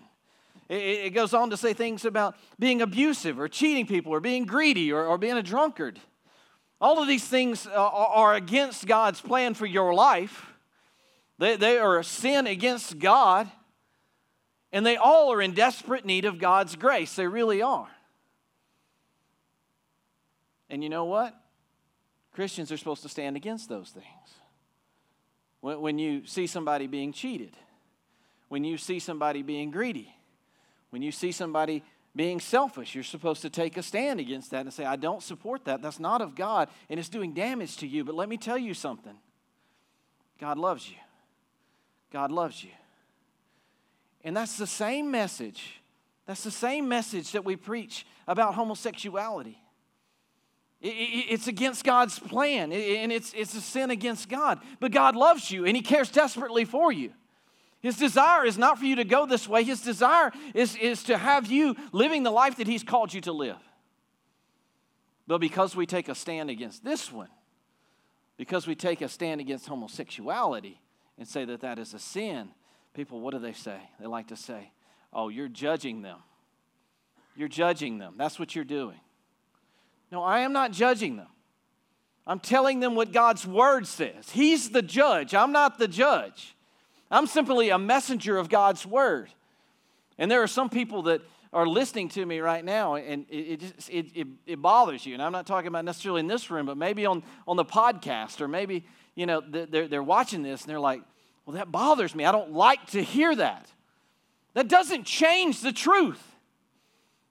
It, 0.70 1.10
goes 1.10 1.34
on 1.34 1.50
to 1.50 1.58
say 1.58 1.74
things 1.74 2.06
about 2.06 2.36
being 2.58 2.80
abusive 2.80 3.38
or 3.38 3.48
cheating 3.48 3.86
people 3.86 4.14
or 4.14 4.20
being 4.20 4.46
greedy 4.46 4.90
or, 4.92 5.04
or 5.04 5.18
being 5.18 5.36
a 5.36 5.42
drunkard. 5.42 6.00
All 6.80 7.02
of 7.02 7.06
these 7.06 7.24
things 7.24 7.66
uh, 7.66 7.72
are 7.74 8.32
against 8.32 8.86
God's 8.86 9.20
plan 9.20 9.52
for 9.52 9.66
your 9.66 9.92
life. 9.92 10.55
They, 11.38 11.56
they 11.56 11.78
are 11.78 11.98
a 11.98 12.04
sin 12.04 12.46
against 12.46 12.98
God, 12.98 13.50
and 14.72 14.84
they 14.84 14.96
all 14.96 15.32
are 15.32 15.42
in 15.42 15.52
desperate 15.52 16.04
need 16.04 16.24
of 16.24 16.38
God's 16.38 16.76
grace. 16.76 17.14
They 17.14 17.26
really 17.26 17.62
are. 17.62 17.88
And 20.68 20.82
you 20.82 20.88
know 20.88 21.04
what? 21.04 21.34
Christians 22.32 22.72
are 22.72 22.76
supposed 22.76 23.02
to 23.02 23.08
stand 23.08 23.36
against 23.36 23.68
those 23.68 23.90
things. 23.90 24.04
When, 25.60 25.80
when 25.80 25.98
you 25.98 26.26
see 26.26 26.46
somebody 26.46 26.86
being 26.86 27.12
cheated, 27.12 27.56
when 28.48 28.64
you 28.64 28.76
see 28.78 28.98
somebody 28.98 29.42
being 29.42 29.70
greedy, 29.70 30.14
when 30.90 31.02
you 31.02 31.12
see 31.12 31.32
somebody 31.32 31.82
being 32.14 32.40
selfish, 32.40 32.94
you're 32.94 33.04
supposed 33.04 33.42
to 33.42 33.50
take 33.50 33.76
a 33.76 33.82
stand 33.82 34.20
against 34.20 34.50
that 34.50 34.62
and 34.62 34.72
say, 34.72 34.84
I 34.84 34.96
don't 34.96 35.22
support 35.22 35.66
that. 35.66 35.82
That's 35.82 36.00
not 36.00 36.22
of 36.22 36.34
God, 36.34 36.68
and 36.88 36.98
it's 36.98 37.08
doing 37.08 37.34
damage 37.34 37.76
to 37.78 37.86
you. 37.86 38.04
But 38.04 38.14
let 38.14 38.28
me 38.28 38.36
tell 38.36 38.58
you 38.58 38.72
something 38.72 39.16
God 40.38 40.58
loves 40.58 40.88
you. 40.88 40.96
God 42.12 42.30
loves 42.30 42.62
you. 42.62 42.70
And 44.24 44.36
that's 44.36 44.58
the 44.58 44.66
same 44.66 45.10
message. 45.10 45.80
That's 46.26 46.42
the 46.42 46.50
same 46.50 46.88
message 46.88 47.32
that 47.32 47.44
we 47.44 47.56
preach 47.56 48.06
about 48.26 48.54
homosexuality. 48.54 49.58
It's 50.80 51.46
against 51.46 51.84
God's 51.84 52.18
plan, 52.18 52.70
and 52.70 53.10
it's, 53.10 53.32
it's 53.34 53.54
a 53.54 53.60
sin 53.60 53.90
against 53.90 54.28
God. 54.28 54.60
But 54.78 54.92
God 54.92 55.16
loves 55.16 55.50
you, 55.50 55.64
and 55.64 55.76
He 55.76 55.82
cares 55.82 56.10
desperately 56.10 56.64
for 56.64 56.92
you. 56.92 57.12
His 57.80 57.96
desire 57.96 58.44
is 58.44 58.58
not 58.58 58.78
for 58.78 58.84
you 58.84 58.96
to 58.96 59.04
go 59.04 59.26
this 59.26 59.48
way, 59.48 59.64
His 59.64 59.80
desire 59.80 60.32
is, 60.54 60.76
is 60.76 61.04
to 61.04 61.16
have 61.16 61.46
you 61.46 61.76
living 61.92 62.24
the 62.24 62.30
life 62.30 62.56
that 62.56 62.66
He's 62.66 62.82
called 62.82 63.14
you 63.14 63.20
to 63.22 63.32
live. 63.32 63.58
But 65.26 65.38
because 65.38 65.74
we 65.74 65.86
take 65.86 66.08
a 66.08 66.14
stand 66.14 66.50
against 66.50 66.84
this 66.84 67.10
one, 67.10 67.28
because 68.36 68.66
we 68.66 68.74
take 68.74 69.00
a 69.00 69.08
stand 69.08 69.40
against 69.40 69.66
homosexuality 69.66 70.80
and 71.18 71.26
say 71.26 71.44
that 71.44 71.60
that 71.60 71.78
is 71.78 71.94
a 71.94 71.98
sin, 71.98 72.48
people, 72.94 73.20
what 73.20 73.32
do 73.32 73.38
they 73.38 73.52
say? 73.52 73.78
They 74.00 74.06
like 74.06 74.28
to 74.28 74.36
say, 74.36 74.70
oh, 75.12 75.28
you're 75.28 75.48
judging 75.48 76.02
them. 76.02 76.18
You're 77.34 77.48
judging 77.48 77.98
them. 77.98 78.14
That's 78.16 78.38
what 78.38 78.54
you're 78.54 78.64
doing. 78.64 79.00
No, 80.10 80.22
I 80.22 80.40
am 80.40 80.52
not 80.52 80.72
judging 80.72 81.16
them. 81.16 81.28
I'm 82.26 82.40
telling 82.40 82.80
them 82.80 82.94
what 82.94 83.12
God's 83.12 83.46
word 83.46 83.86
says. 83.86 84.30
He's 84.30 84.70
the 84.70 84.82
judge. 84.82 85.34
I'm 85.34 85.52
not 85.52 85.78
the 85.78 85.88
judge. 85.88 86.56
I'm 87.10 87.26
simply 87.26 87.70
a 87.70 87.78
messenger 87.78 88.36
of 88.36 88.48
God's 88.48 88.84
word. 88.84 89.30
And 90.18 90.30
there 90.30 90.42
are 90.42 90.48
some 90.48 90.68
people 90.68 91.02
that 91.02 91.20
are 91.52 91.66
listening 91.66 92.08
to 92.10 92.26
me 92.26 92.40
right 92.40 92.64
now, 92.64 92.96
and 92.96 93.24
it, 93.30 93.60
just, 93.60 93.88
it, 93.88 94.06
it, 94.14 94.26
it, 94.46 94.62
bothers 94.62 95.06
you. 95.06 95.14
And 95.14 95.22
I'm 95.22 95.32
not 95.32 95.46
talking 95.46 95.68
about 95.68 95.84
necessarily 95.84 96.20
in 96.20 96.26
this 96.26 96.50
room, 96.50 96.66
but 96.66 96.76
maybe 96.76 97.06
on, 97.06 97.22
on 97.46 97.56
the 97.56 97.64
podcast, 97.64 98.40
or 98.40 98.48
maybe, 98.48 98.84
you 99.16 99.26
know, 99.26 99.42
they're, 99.44 99.88
they're 99.88 100.02
watching 100.02 100.42
this 100.42 100.62
and 100.62 100.70
they're 100.70 100.78
like, 100.78 101.02
well, 101.44 101.56
that 101.56 101.72
bothers 101.72 102.14
me. 102.14 102.24
I 102.24 102.32
don't 102.32 102.52
like 102.52 102.86
to 102.88 103.02
hear 103.02 103.34
that. 103.34 103.68
That 104.54 104.68
doesn't 104.68 105.04
change 105.04 105.60
the 105.62 105.72
truth. 105.72 106.22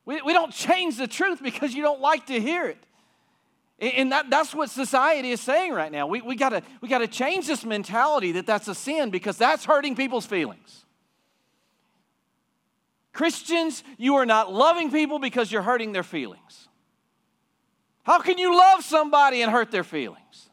We, 0.03 0.21
we 0.21 0.33
don't 0.33 0.51
change 0.51 0.97
the 0.97 1.07
truth 1.07 1.41
because 1.41 1.73
you 1.73 1.81
don't 1.81 2.01
like 2.01 2.27
to 2.27 2.39
hear 2.39 2.65
it. 2.65 2.85
And 3.79 4.11
that, 4.13 4.29
that's 4.29 4.55
what 4.55 4.69
society 4.69 5.31
is 5.31 5.41
saying 5.41 5.73
right 5.73 5.91
now. 5.91 6.07
We, 6.07 6.21
we 6.21 6.35
got 6.35 6.63
we 6.81 6.87
to 6.87 7.07
change 7.07 7.45
this 7.45 7.65
mentality 7.65 8.31
that 8.33 8.45
that's 8.45 8.67
a 8.67 8.75
sin 8.75 9.09
because 9.09 9.37
that's 9.37 9.65
hurting 9.65 9.95
people's 9.95 10.25
feelings. 10.25 10.85
Christians, 13.11 13.83
you 13.97 14.15
are 14.15 14.25
not 14.25 14.51
loving 14.51 14.91
people 14.91 15.19
because 15.19 15.51
you're 15.51 15.61
hurting 15.61 15.91
their 15.91 16.03
feelings. 16.03 16.69
How 18.03 18.19
can 18.19 18.37
you 18.37 18.55
love 18.55 18.83
somebody 18.83 19.41
and 19.41 19.51
hurt 19.51 19.71
their 19.71 19.83
feelings? 19.83 20.49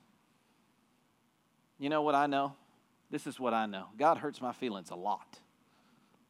You 1.82 1.88
know 1.88 2.02
what 2.02 2.14
I 2.14 2.28
know? 2.28 2.54
This 3.10 3.26
is 3.26 3.40
what 3.40 3.52
I 3.52 3.66
know 3.66 3.86
God 3.98 4.18
hurts 4.18 4.40
my 4.40 4.52
feelings 4.52 4.90
a 4.90 4.94
lot. 4.94 5.40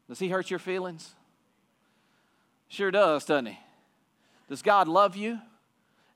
Does 0.08 0.18
He 0.18 0.30
hurt 0.30 0.48
your 0.48 0.58
feelings? 0.58 1.14
Sure 2.68 2.90
does, 2.90 3.26
doesn't 3.26 3.46
he? 3.46 3.58
Does 4.48 4.62
God 4.62 4.88
love 4.88 5.14
you? 5.14 5.38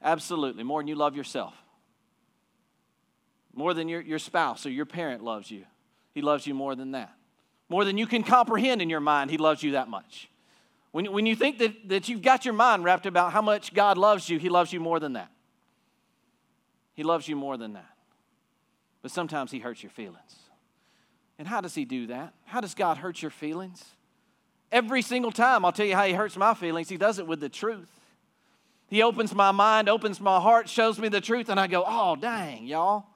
Absolutely, 0.03 0.65
more 0.65 0.81
than 0.81 0.89
you 0.89 0.95
love 0.95 1.15
yourself. 1.15 1.53
More 3.55 3.75
than 3.75 3.91
your, 3.91 4.01
your 4.01 4.19
spouse 4.19 4.65
or 4.65 4.71
your 4.71 4.87
parent 4.87 5.23
loves 5.23 5.51
you. 5.51 5.65
He 6.15 6.23
loves 6.23 6.47
you 6.47 6.55
more 6.55 6.75
than 6.75 6.93
that. 6.93 7.13
More 7.69 7.85
than 7.85 7.99
you 7.99 8.07
can 8.07 8.23
comprehend 8.23 8.81
in 8.81 8.89
your 8.89 9.01
mind, 9.01 9.31
He 9.31 9.37
loves 9.37 9.63
you 9.63 9.73
that 9.73 9.89
much. 9.89 10.31
When, 10.93 11.13
when 11.13 11.27
you 11.27 11.37
think 11.37 11.59
that, 11.59 11.91
that 11.91 12.09
you've 12.09 12.23
got 12.23 12.47
your 12.47 12.55
mind 12.55 12.85
wrapped 12.85 13.05
about 13.05 13.35
how 13.35 13.43
much 13.43 13.75
God 13.75 13.99
loves 13.99 14.31
you, 14.31 14.39
He 14.39 14.49
loves 14.49 14.73
you 14.73 14.81
more 14.81 14.99
than 14.99 15.13
that. 15.13 15.31
He 16.95 17.03
loves 17.03 17.29
you 17.29 17.37
more 17.37 17.59
than 17.59 17.75
that. 17.75 17.96
But 19.07 19.13
sometimes 19.13 19.53
He 19.53 19.61
hurts 19.61 19.85
your 19.85 19.91
feelings. 19.91 20.35
And 21.39 21.47
how 21.47 21.61
does 21.61 21.77
He 21.77 21.85
do 21.85 22.09
that? 22.09 22.35
How 22.45 22.61
does 22.61 22.75
God 22.75 22.97
hurt 22.97 23.23
your 23.23 23.31
feelings? 23.31 23.85
Every 24.73 25.01
single 25.01 25.31
time, 25.31 25.65
I'll 25.65 25.71
tell 25.71 25.87
you 25.87 25.95
how 25.95 26.07
He 26.07 26.13
hurts 26.13 26.37
my 26.37 26.55
feelings. 26.55 26.89
He 26.89 26.97
does 26.97 27.21
it 27.21 27.27
with 27.29 27.39
the 27.39 27.49
truth. 27.49 27.89
He 28.89 29.05
opens 29.05 29.33
my 29.33 29.53
mind, 29.53 29.89
opens 29.89 30.21
my 30.21 30.41
heart, 30.41 30.69
shows 30.69 30.99
me 30.99 31.09
the 31.09 31.21
truth, 31.21 31.51
and 31.51 31.61
I 31.61 31.69
go, 31.69 31.85
oh, 31.87 32.17
dang, 32.17 32.67
y'all. 32.67 33.07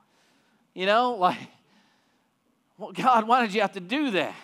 You 0.75 0.87
know, 0.87 1.14
like, 1.18 1.38
well, 2.78 2.92
God, 2.92 3.26
why 3.26 3.44
did 3.44 3.52
you 3.52 3.61
have 3.62 3.73
to 3.73 3.80
do 3.80 4.12
that? 4.12 4.37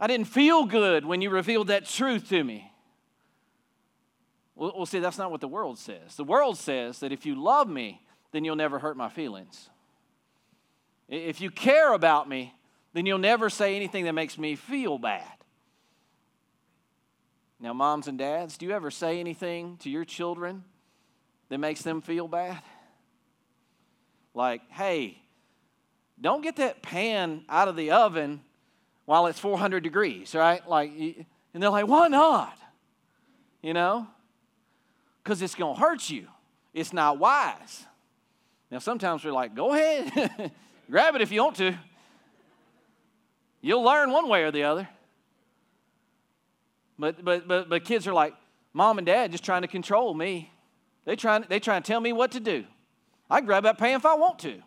I 0.00 0.08
didn't 0.08 0.26
feel 0.26 0.64
good 0.64 1.04
when 1.04 1.22
you 1.22 1.30
revealed 1.30 1.68
that 1.68 1.86
truth 1.86 2.30
to 2.30 2.42
me. 2.42 2.68
Well, 4.56 4.86
see, 4.86 4.98
that's 4.98 5.18
not 5.18 5.30
what 5.30 5.40
the 5.40 5.46
world 5.46 5.78
says. 5.78 6.16
The 6.16 6.24
world 6.24 6.58
says 6.58 6.98
that 6.98 7.12
if 7.12 7.26
you 7.26 7.40
love 7.40 7.68
me, 7.68 8.02
then 8.32 8.44
you'll 8.44 8.56
never 8.56 8.80
hurt 8.80 8.96
my 8.96 9.08
feelings. 9.08 9.68
If 11.12 11.42
you 11.42 11.50
care 11.50 11.92
about 11.92 12.26
me, 12.26 12.54
then 12.94 13.04
you'll 13.04 13.18
never 13.18 13.50
say 13.50 13.76
anything 13.76 14.06
that 14.06 14.14
makes 14.14 14.38
me 14.38 14.56
feel 14.56 14.96
bad. 14.96 15.22
Now, 17.60 17.74
moms 17.74 18.08
and 18.08 18.16
dads, 18.16 18.56
do 18.56 18.64
you 18.64 18.72
ever 18.72 18.90
say 18.90 19.20
anything 19.20 19.76
to 19.82 19.90
your 19.90 20.06
children 20.06 20.64
that 21.50 21.58
makes 21.58 21.82
them 21.82 22.00
feel 22.00 22.28
bad? 22.28 22.62
Like, 24.32 24.62
hey, 24.70 25.18
don't 26.18 26.40
get 26.40 26.56
that 26.56 26.80
pan 26.80 27.44
out 27.46 27.68
of 27.68 27.76
the 27.76 27.90
oven 27.90 28.40
while 29.04 29.26
it's 29.26 29.38
400 29.38 29.82
degrees, 29.82 30.34
right? 30.34 30.66
Like, 30.66 30.92
and 31.52 31.62
they're 31.62 31.68
like, 31.68 31.88
why 31.88 32.08
not? 32.08 32.56
You 33.60 33.74
know? 33.74 34.06
Because 35.22 35.42
it's 35.42 35.54
going 35.54 35.74
to 35.74 35.80
hurt 35.80 36.08
you. 36.08 36.26
It's 36.72 36.94
not 36.94 37.18
wise. 37.18 37.84
Now, 38.70 38.78
sometimes 38.78 39.22
we're 39.26 39.32
like, 39.32 39.54
go 39.54 39.74
ahead, 39.74 40.50
grab 40.90 41.14
it 41.14 41.22
if 41.22 41.32
you 41.32 41.42
want 41.42 41.56
to. 41.56 41.76
You'll 43.60 43.82
learn 43.82 44.10
one 44.10 44.28
way 44.28 44.42
or 44.42 44.50
the 44.50 44.64
other. 44.64 44.88
But, 46.98 47.24
but, 47.24 47.48
but, 47.48 47.68
but 47.68 47.84
kids 47.84 48.06
are 48.06 48.12
like, 48.12 48.34
mom 48.72 48.98
and 48.98 49.06
dad 49.06 49.30
just 49.30 49.44
trying 49.44 49.62
to 49.62 49.68
control 49.68 50.14
me. 50.14 50.52
They 51.04 51.16
trying, 51.16 51.44
they 51.48 51.60
trying 51.60 51.82
to 51.82 51.86
tell 51.86 52.00
me 52.00 52.12
what 52.12 52.32
to 52.32 52.40
do. 52.40 52.64
I 53.30 53.40
grab 53.40 53.64
that 53.64 53.78
pan 53.78 53.96
if 53.96 54.06
I 54.06 54.14
want 54.14 54.40
to. 54.40 54.60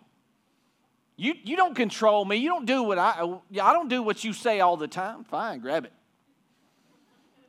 You, 1.18 1.34
you 1.44 1.56
don't 1.56 1.76
control 1.76 2.26
me. 2.26 2.38
You 2.38 2.50
don't 2.50 2.66
do 2.66 2.84
what 2.84 2.98
I, 2.98 3.22
I 3.62 3.74
don't 3.74 3.88
do 3.88 4.04
what 4.04 4.24
you 4.24 4.34
say 4.34 4.60
all 4.60 4.76
the 4.76 4.88
time. 4.88 5.24
Fine, 5.24 5.60
grab 5.60 5.86
it. 5.86 5.94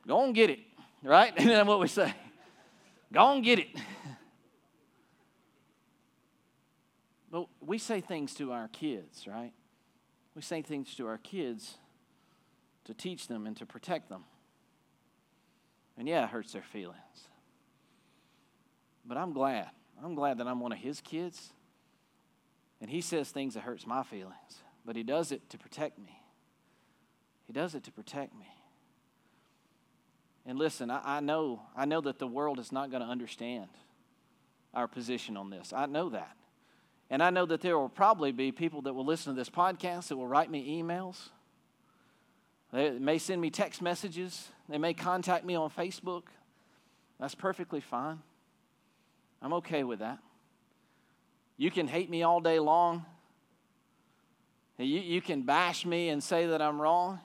Go 0.07 0.23
and 0.23 0.33
get 0.33 0.49
it, 0.49 0.59
right? 1.03 1.33
And 1.37 1.49
then 1.49 1.67
what 1.67 1.79
we 1.79 1.87
say, 1.87 2.13
go 3.11 3.33
and 3.33 3.43
get 3.43 3.59
it. 3.59 3.67
But 7.29 7.47
we 7.67 7.77
say 7.77 7.99
things 7.99 8.33
to 8.35 8.53
our 8.53 8.69
kids, 8.69 9.27
right? 9.27 9.51
We 10.33 10.41
say 10.41 10.61
things 10.61 10.95
to 10.95 11.05
our 11.05 11.17
kids 11.17 11.75
to 12.85 12.93
teach 12.93 13.27
them 13.27 13.45
and 13.45 13.57
to 13.57 13.65
protect 13.65 14.07
them. 14.07 14.23
And 15.97 16.07
yeah, 16.07 16.23
it 16.23 16.29
hurts 16.29 16.53
their 16.53 16.63
feelings. 16.63 16.95
But 19.05 19.17
I'm 19.17 19.33
glad. 19.33 19.67
I'm 20.01 20.15
glad 20.15 20.37
that 20.37 20.47
I'm 20.47 20.61
one 20.61 20.71
of 20.71 20.77
his 20.77 21.01
kids. 21.01 21.51
And 22.79 22.89
he 22.89 23.01
says 23.01 23.31
things 23.31 23.55
that 23.55 23.61
hurts 23.61 23.85
my 23.85 24.03
feelings, 24.03 24.61
but 24.85 24.95
he 24.95 25.03
does 25.03 25.33
it 25.33 25.49
to 25.49 25.57
protect 25.57 25.99
me. 25.99 26.21
He 27.47 27.53
does 27.53 27.75
it 27.75 27.83
to 27.83 27.91
protect 27.91 28.33
me. 28.33 28.47
And 30.45 30.57
listen, 30.57 30.89
I, 30.89 31.17
I 31.17 31.19
know, 31.19 31.63
I 31.75 31.83
know 31.83 31.99
that 32.01 32.17
the 32.17 32.27
world 32.27 32.59
is 32.59 32.71
not 32.71 32.91
going 32.91 33.01
to 33.01 33.09
understand 33.09 33.67
our 34.73 34.87
position 34.87 35.35
on 35.35 35.49
this. 35.49 35.73
I 35.73 35.87
know 35.87 36.09
that. 36.09 36.37
And 37.09 37.23
I 37.23 37.29
know 37.29 37.45
that 37.45 37.61
there 37.61 37.77
will 37.77 37.89
probably 37.89 38.31
be 38.31 38.51
people 38.51 38.81
that 38.83 38.93
will 38.93 39.05
listen 39.05 39.33
to 39.33 39.39
this 39.39 39.49
podcast 39.49 40.09
that 40.09 40.17
will 40.17 40.27
write 40.27 40.51
me 40.51 40.81
emails. 40.81 41.29
They 42.73 42.91
may 42.91 43.17
send 43.17 43.39
me 43.41 43.49
text 43.49 43.81
messages. 43.81 44.49
They 44.67 44.77
may 44.77 44.93
contact 44.93 45.45
me 45.45 45.55
on 45.55 45.69
Facebook. 45.69 46.23
That's 47.19 47.35
perfectly 47.35 47.79
fine. 47.79 48.19
I'm 49.41 49.53
okay 49.53 49.83
with 49.83 49.99
that. 49.99 50.19
You 51.55 51.71
can 51.71 51.87
hate 51.87 52.09
me 52.09 52.23
all 52.23 52.41
day 52.41 52.59
long. 52.59 53.05
You, 54.77 54.99
you 54.99 55.21
can 55.21 55.41
bash 55.41 55.85
me 55.85 56.09
and 56.09 56.21
say 56.21 56.47
that 56.47 56.61
I'm 56.61 56.79
wrong, 56.79 57.19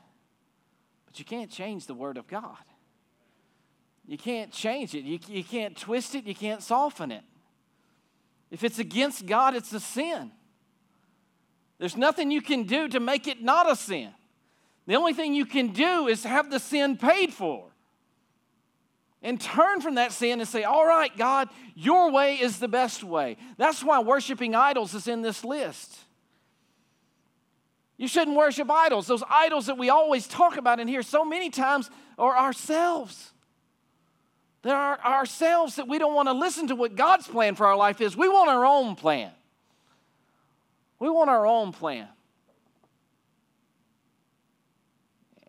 but 1.06 1.18
you 1.18 1.24
can't 1.24 1.50
change 1.50 1.86
the 1.86 1.94
Word 1.94 2.16
of 2.16 2.26
God. 2.26 2.56
You 4.06 4.16
can't 4.16 4.50
change 4.50 4.94
it. 4.94 5.04
You, 5.04 5.18
you 5.28 5.44
can't 5.44 5.76
twist 5.76 6.14
it. 6.14 6.24
You 6.24 6.34
can't 6.34 6.62
soften 6.62 7.12
it. 7.12 7.24
If 8.52 8.62
it's 8.64 8.78
against 8.78 9.24
God, 9.24 9.56
it's 9.56 9.72
a 9.72 9.80
sin. 9.80 10.30
There's 11.78 11.96
nothing 11.96 12.30
you 12.30 12.42
can 12.42 12.64
do 12.64 12.86
to 12.86 13.00
make 13.00 13.26
it 13.26 13.42
not 13.42 13.68
a 13.68 13.74
sin. 13.74 14.10
The 14.86 14.94
only 14.94 15.14
thing 15.14 15.34
you 15.34 15.46
can 15.46 15.68
do 15.68 16.06
is 16.06 16.22
have 16.24 16.50
the 16.50 16.60
sin 16.60 16.98
paid 16.98 17.32
for 17.32 17.70
and 19.22 19.40
turn 19.40 19.80
from 19.80 19.94
that 19.94 20.12
sin 20.12 20.38
and 20.38 20.48
say, 20.48 20.64
All 20.64 20.86
right, 20.86 21.16
God, 21.16 21.48
your 21.74 22.10
way 22.10 22.34
is 22.34 22.58
the 22.58 22.68
best 22.68 23.02
way. 23.02 23.38
That's 23.56 23.82
why 23.82 24.00
worshiping 24.00 24.54
idols 24.54 24.94
is 24.94 25.08
in 25.08 25.22
this 25.22 25.44
list. 25.44 25.96
You 27.96 28.06
shouldn't 28.08 28.36
worship 28.36 28.70
idols. 28.70 29.06
Those 29.06 29.24
idols 29.30 29.66
that 29.66 29.78
we 29.78 29.88
always 29.88 30.26
talk 30.28 30.58
about 30.58 30.78
in 30.78 30.88
here 30.88 31.02
so 31.02 31.24
many 31.24 31.48
times 31.48 31.88
are 32.18 32.36
ourselves. 32.36 33.31
There 34.62 34.76
are 34.76 34.98
ourselves 35.00 35.76
that 35.76 35.88
we 35.88 35.98
don't 35.98 36.14
want 36.14 36.28
to 36.28 36.32
listen 36.32 36.68
to 36.68 36.76
what 36.76 36.94
God's 36.94 37.26
plan 37.26 37.56
for 37.56 37.66
our 37.66 37.76
life 37.76 38.00
is. 38.00 38.16
We 38.16 38.28
want 38.28 38.48
our 38.48 38.64
own 38.64 38.94
plan. 38.94 39.32
We 41.00 41.10
want 41.10 41.30
our 41.30 41.46
own 41.46 41.72
plan. 41.72 42.08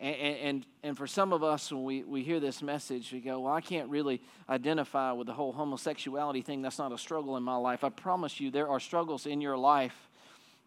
And, 0.00 0.16
and, 0.16 0.66
and 0.82 0.98
for 0.98 1.06
some 1.06 1.32
of 1.32 1.44
us, 1.44 1.70
when 1.70 1.84
we, 1.84 2.02
we 2.02 2.22
hear 2.22 2.40
this 2.40 2.60
message, 2.60 3.12
we 3.12 3.20
go, 3.20 3.40
Well, 3.40 3.52
I 3.52 3.60
can't 3.60 3.88
really 3.88 4.20
identify 4.50 5.12
with 5.12 5.28
the 5.28 5.32
whole 5.32 5.52
homosexuality 5.52 6.42
thing. 6.42 6.60
That's 6.60 6.78
not 6.78 6.92
a 6.92 6.98
struggle 6.98 7.36
in 7.36 7.42
my 7.44 7.56
life. 7.56 7.84
I 7.84 7.88
promise 7.90 8.40
you, 8.40 8.50
there 8.50 8.68
are 8.68 8.80
struggles 8.80 9.26
in 9.26 9.40
your 9.40 9.56
life 9.56 9.96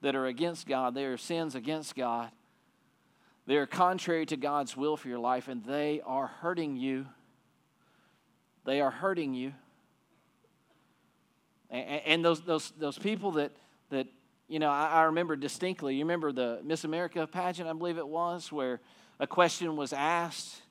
that 0.02 0.16
are 0.16 0.26
against 0.26 0.68
God, 0.68 0.96
there 0.96 1.14
are 1.14 1.18
sins 1.18 1.54
against 1.54 1.96
God. 1.96 2.30
They 3.46 3.58
are 3.58 3.66
contrary 3.66 4.26
to 4.26 4.38
God's 4.38 4.76
will 4.76 4.98
for 4.98 5.08
your 5.08 5.20
life, 5.20 5.48
and 5.48 5.64
they 5.64 6.02
are 6.06 6.28
hurting 6.28 6.76
you. 6.76 7.06
They 8.68 8.82
are 8.82 8.92
hurting 8.92 9.34
you. 9.34 9.54
And, 11.70 12.24
those, 12.24 12.42
those, 12.42 12.74
those 12.78 12.98
people 12.98 13.32
that, 13.32 13.54
that 13.92 14.08
you 14.50 14.60
know, 14.60 14.70
I, 14.70 14.88
I 14.88 15.02
remember 15.04 15.38
distinctly, 15.38 15.96
you 15.96 16.04
remember 16.04 16.34
the 16.34 16.60
Miss 16.66 16.84
America 16.84 17.26
pageant, 17.26 17.70
I 17.70 17.72
believe 17.72 17.98
it 17.98 18.08
was, 18.08 18.52
where 18.52 18.82
a 19.22 19.28
question 19.28 19.78
was 19.78 19.94
asked 19.94 20.62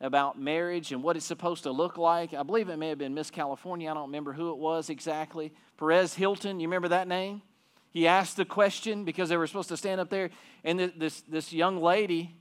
about 0.00 0.40
marriage 0.40 0.92
and 0.92 1.02
what 1.02 1.16
it's 1.16 1.26
supposed 1.26 1.64
to 1.64 1.72
look 1.72 1.98
like. 1.98 2.34
I 2.34 2.44
believe 2.44 2.68
it 2.68 2.76
may 2.76 2.88
have 2.88 2.98
been 2.98 3.14
Miss 3.14 3.32
California. 3.32 3.90
I 3.90 3.94
don't 3.94 4.06
remember 4.06 4.32
who 4.32 4.52
it 4.52 4.58
was 4.58 4.88
exactly. 4.88 5.52
Perez 5.76 6.14
Hilton, 6.14 6.60
you 6.60 6.68
remember 6.68 6.88
that 6.88 7.08
name? 7.08 7.42
He 7.90 8.06
asked 8.06 8.36
the 8.36 8.44
question 8.44 9.04
because 9.04 9.28
they 9.28 9.36
were 9.36 9.48
supposed 9.48 9.70
to 9.70 9.76
stand 9.76 10.00
up 10.00 10.08
there, 10.08 10.30
and 10.62 10.92
this, 10.96 11.22
this 11.22 11.52
young 11.52 11.82
lady 11.82 12.36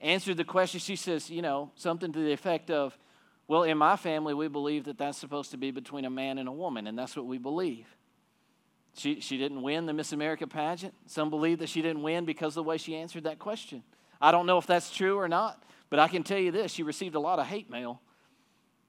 answered 0.00 0.36
the 0.36 0.44
question. 0.44 0.78
She 0.78 0.94
says, 0.94 1.28
you 1.28 1.42
know, 1.42 1.72
something 1.74 2.12
to 2.12 2.20
the 2.20 2.32
effect 2.32 2.70
of, 2.70 2.96
well, 3.48 3.62
in 3.62 3.78
my 3.78 3.96
family, 3.96 4.34
we 4.34 4.46
believe 4.48 4.84
that 4.84 4.98
that's 4.98 5.16
supposed 5.16 5.50
to 5.52 5.56
be 5.56 5.70
between 5.70 6.04
a 6.04 6.10
man 6.10 6.36
and 6.36 6.48
a 6.48 6.52
woman, 6.52 6.86
and 6.86 6.98
that's 6.98 7.16
what 7.16 7.24
we 7.24 7.38
believe. 7.38 7.86
She, 8.94 9.20
she 9.20 9.38
didn't 9.38 9.62
win 9.62 9.86
the 9.86 9.94
Miss 9.94 10.12
America 10.12 10.46
pageant. 10.46 10.92
Some 11.06 11.30
believe 11.30 11.60
that 11.60 11.70
she 11.70 11.80
didn't 11.80 12.02
win 12.02 12.26
because 12.26 12.48
of 12.48 12.64
the 12.64 12.68
way 12.68 12.76
she 12.76 12.94
answered 12.94 13.24
that 13.24 13.38
question. 13.38 13.82
I 14.20 14.32
don't 14.32 14.44
know 14.44 14.58
if 14.58 14.66
that's 14.66 14.90
true 14.90 15.16
or 15.16 15.28
not, 15.28 15.62
but 15.88 15.98
I 15.98 16.08
can 16.08 16.22
tell 16.22 16.38
you 16.38 16.50
this 16.50 16.72
she 16.72 16.82
received 16.82 17.14
a 17.14 17.20
lot 17.20 17.38
of 17.38 17.46
hate 17.46 17.70
mail. 17.70 18.02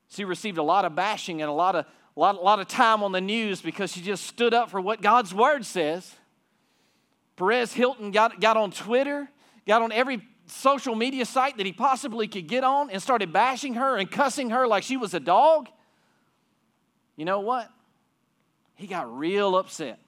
She 0.10 0.26
received 0.26 0.58
a 0.58 0.63
lot 0.63 0.84
of 0.84 0.95
bashing 0.95 1.41
and 1.41 1.50
a 1.50 1.54
lot 1.54 1.76
of, 1.76 1.86
a 2.17 2.19
lot, 2.19 2.36
a 2.36 2.41
lot 2.41 2.60
of 2.60 2.67
time 2.67 3.02
on 3.04 3.12
the 3.12 3.22
news 3.22 3.62
because 3.62 3.91
she 3.91 4.02
just 4.02 4.26
stood 4.26 4.54
up 4.54 4.69
for 4.69 4.82
what 4.82 5.02
God's 5.02 5.34
word 5.34 5.65
says. 5.65 6.15
Perez 7.38 7.72
Hilton 7.72 8.12
got, 8.12 8.41
got 8.41 8.58
on 8.58 8.72
Twitter, 8.72 9.30
got 9.65 9.84
on 9.84 9.91
every 9.91 10.22
social 10.49 10.95
media 10.95 11.25
site 11.25 11.57
that 11.57 11.65
he 11.65 11.71
possibly 11.71 12.27
could 12.27 12.47
get 12.47 12.63
on 12.63 12.89
and 12.89 13.01
started 13.01 13.31
bashing 13.31 13.75
her 13.75 13.97
and 13.97 14.09
cussing 14.09 14.49
her 14.49 14.67
like 14.67 14.83
she 14.83 14.97
was 14.97 15.13
a 15.13 15.19
dog. 15.19 15.69
You 17.15 17.25
know 17.25 17.41
what? 17.41 17.69
He 18.75 18.88
got 18.88 19.15
real 19.17 19.55
upset. 19.57 19.99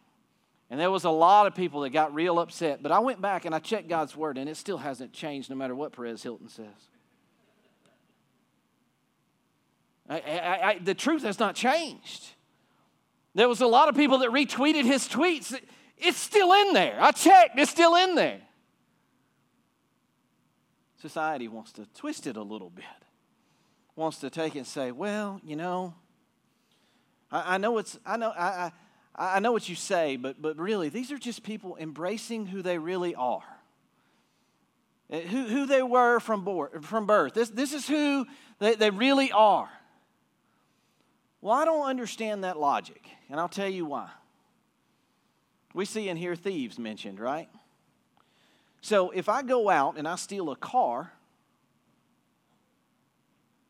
And 0.69 0.79
there 0.79 0.89
was 0.89 1.03
a 1.03 1.09
lot 1.09 1.47
of 1.47 1.55
people 1.55 1.81
that 1.81 1.89
got 1.89 2.13
real 2.13 2.39
upset. 2.39 2.81
But 2.81 2.93
I 2.93 2.99
went 2.99 3.21
back 3.21 3.43
and 3.43 3.53
I 3.53 3.59
checked 3.59 3.89
God's 3.89 4.15
word, 4.15 4.37
and 4.37 4.49
it 4.49 4.55
still 4.55 4.77
hasn't 4.77 5.11
changed 5.11 5.49
no 5.49 5.55
matter 5.57 5.75
what 5.75 5.91
Perez 5.91 6.23
Hilton 6.23 6.47
says. 6.47 6.65
I, 10.09 10.19
I, 10.19 10.69
I, 10.69 10.79
the 10.79 10.93
truth 10.93 11.23
has 11.23 11.39
not 11.39 11.55
changed. 11.55 12.29
There 13.35 13.49
was 13.49 13.61
a 13.61 13.67
lot 13.67 13.89
of 13.89 13.95
people 13.95 14.19
that 14.19 14.29
retweeted 14.29 14.85
his 14.85 15.07
tweets. 15.07 15.57
It's 15.97 16.17
still 16.17 16.53
in 16.53 16.73
there. 16.73 16.97
I 16.99 17.11
checked, 17.11 17.59
it's 17.59 17.71
still 17.71 17.95
in 17.95 18.15
there. 18.15 18.41
Society 21.01 21.47
wants 21.47 21.71
to 21.73 21.87
twist 21.95 22.27
it 22.27 22.37
a 22.37 22.43
little 22.43 22.69
bit, 22.69 22.85
wants 23.95 24.19
to 24.19 24.29
take 24.29 24.55
it 24.55 24.59
and 24.59 24.67
say, 24.67 24.91
well, 24.91 25.41
you 25.43 25.55
know, 25.55 25.95
I, 27.31 27.55
I 27.55 27.57
know 27.57 27.79
it's, 27.79 27.97
I 28.05 28.17
know, 28.17 28.29
I, 28.29 28.71
I, 29.15 29.37
I 29.37 29.39
know 29.39 29.51
what 29.51 29.67
you 29.67 29.75
say, 29.75 30.15
but, 30.15 30.39
but 30.39 30.59
really, 30.59 30.89
these 30.89 31.11
are 31.11 31.17
just 31.17 31.41
people 31.41 31.75
embracing 31.79 32.45
who 32.45 32.61
they 32.61 32.77
really 32.77 33.15
are. 33.15 33.43
Eh, 35.09 35.21
who, 35.21 35.45
who 35.45 35.65
they 35.65 35.81
were 35.81 36.19
from, 36.19 36.45
from 36.81 37.07
birth. 37.07 37.33
This, 37.33 37.49
this 37.49 37.73
is 37.73 37.87
who 37.87 38.27
they, 38.59 38.75
they 38.75 38.91
really 38.91 39.31
are. 39.31 39.69
Well, 41.41 41.53
I 41.53 41.65
don't 41.65 41.87
understand 41.87 42.43
that 42.43 42.59
logic, 42.59 43.03
and 43.27 43.39
I'll 43.39 43.49
tell 43.49 43.67
you 43.67 43.85
why. 43.85 44.09
We 45.73 45.85
see 45.85 46.09
in 46.09 46.17
here 46.17 46.35
thieves 46.35 46.77
mentioned, 46.77 47.19
right? 47.19 47.49
So 48.81 49.11
if 49.11 49.29
I 49.29 49.43
go 49.43 49.69
out 49.69 49.97
and 49.97 50.07
I 50.07 50.15
steal 50.15 50.49
a 50.49 50.55
car, 50.55 51.11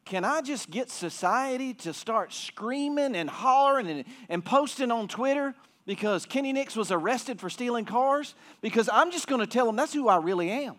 can 0.05 0.25
I 0.25 0.41
just 0.41 0.71
get 0.71 0.89
society 0.89 1.73
to 1.75 1.93
start 1.93 2.33
screaming 2.33 3.15
and 3.15 3.29
hollering 3.29 3.87
and, 3.87 4.05
and 4.29 4.43
posting 4.43 4.91
on 4.91 5.07
Twitter 5.07 5.53
because 5.85 6.25
Kenny 6.25 6.53
Nix 6.53 6.75
was 6.75 6.91
arrested 6.91 7.39
for 7.39 7.49
stealing 7.49 7.85
cars? 7.85 8.35
Because 8.61 8.89
I'm 8.91 9.11
just 9.11 9.27
going 9.27 9.41
to 9.41 9.47
tell 9.47 9.65
them 9.65 9.75
that's 9.75 9.93
who 9.93 10.07
I 10.07 10.17
really 10.17 10.49
am. 10.49 10.75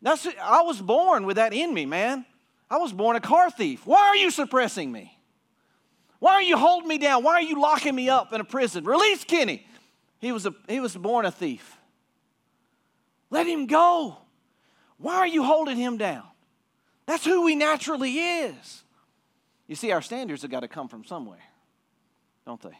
That's 0.00 0.28
I 0.40 0.62
was 0.62 0.80
born 0.80 1.26
with 1.26 1.36
that 1.36 1.52
in 1.52 1.74
me, 1.74 1.86
man. 1.86 2.24
I 2.70 2.76
was 2.76 2.92
born 2.92 3.16
a 3.16 3.20
car 3.20 3.50
thief. 3.50 3.86
Why 3.86 4.08
are 4.08 4.16
you 4.16 4.30
suppressing 4.30 4.92
me? 4.92 5.18
Why 6.18 6.34
are 6.34 6.42
you 6.42 6.56
holding 6.56 6.88
me 6.88 6.98
down? 6.98 7.22
Why 7.22 7.34
are 7.34 7.42
you 7.42 7.60
locking 7.60 7.94
me 7.94 8.08
up 8.08 8.32
in 8.32 8.40
a 8.40 8.44
prison? 8.44 8.84
Release 8.84 9.24
Kenny. 9.24 9.66
He 10.20 10.32
was, 10.32 10.46
a, 10.46 10.54
he 10.68 10.80
was 10.80 10.96
born 10.96 11.24
a 11.24 11.30
thief. 11.30 11.77
Let 13.30 13.46
him 13.46 13.66
go. 13.66 14.18
Why 14.98 15.16
are 15.16 15.26
you 15.26 15.44
holding 15.44 15.76
him 15.76 15.96
down? 15.96 16.24
That's 17.06 17.24
who 17.24 17.46
he 17.46 17.54
naturally 17.54 18.18
is. 18.18 18.82
You 19.66 19.74
see, 19.74 19.92
our 19.92 20.02
standards 20.02 20.42
have 20.42 20.50
got 20.50 20.60
to 20.60 20.68
come 20.68 20.88
from 20.88 21.04
somewhere, 21.04 21.42
don't 22.46 22.60
they? 22.60 22.78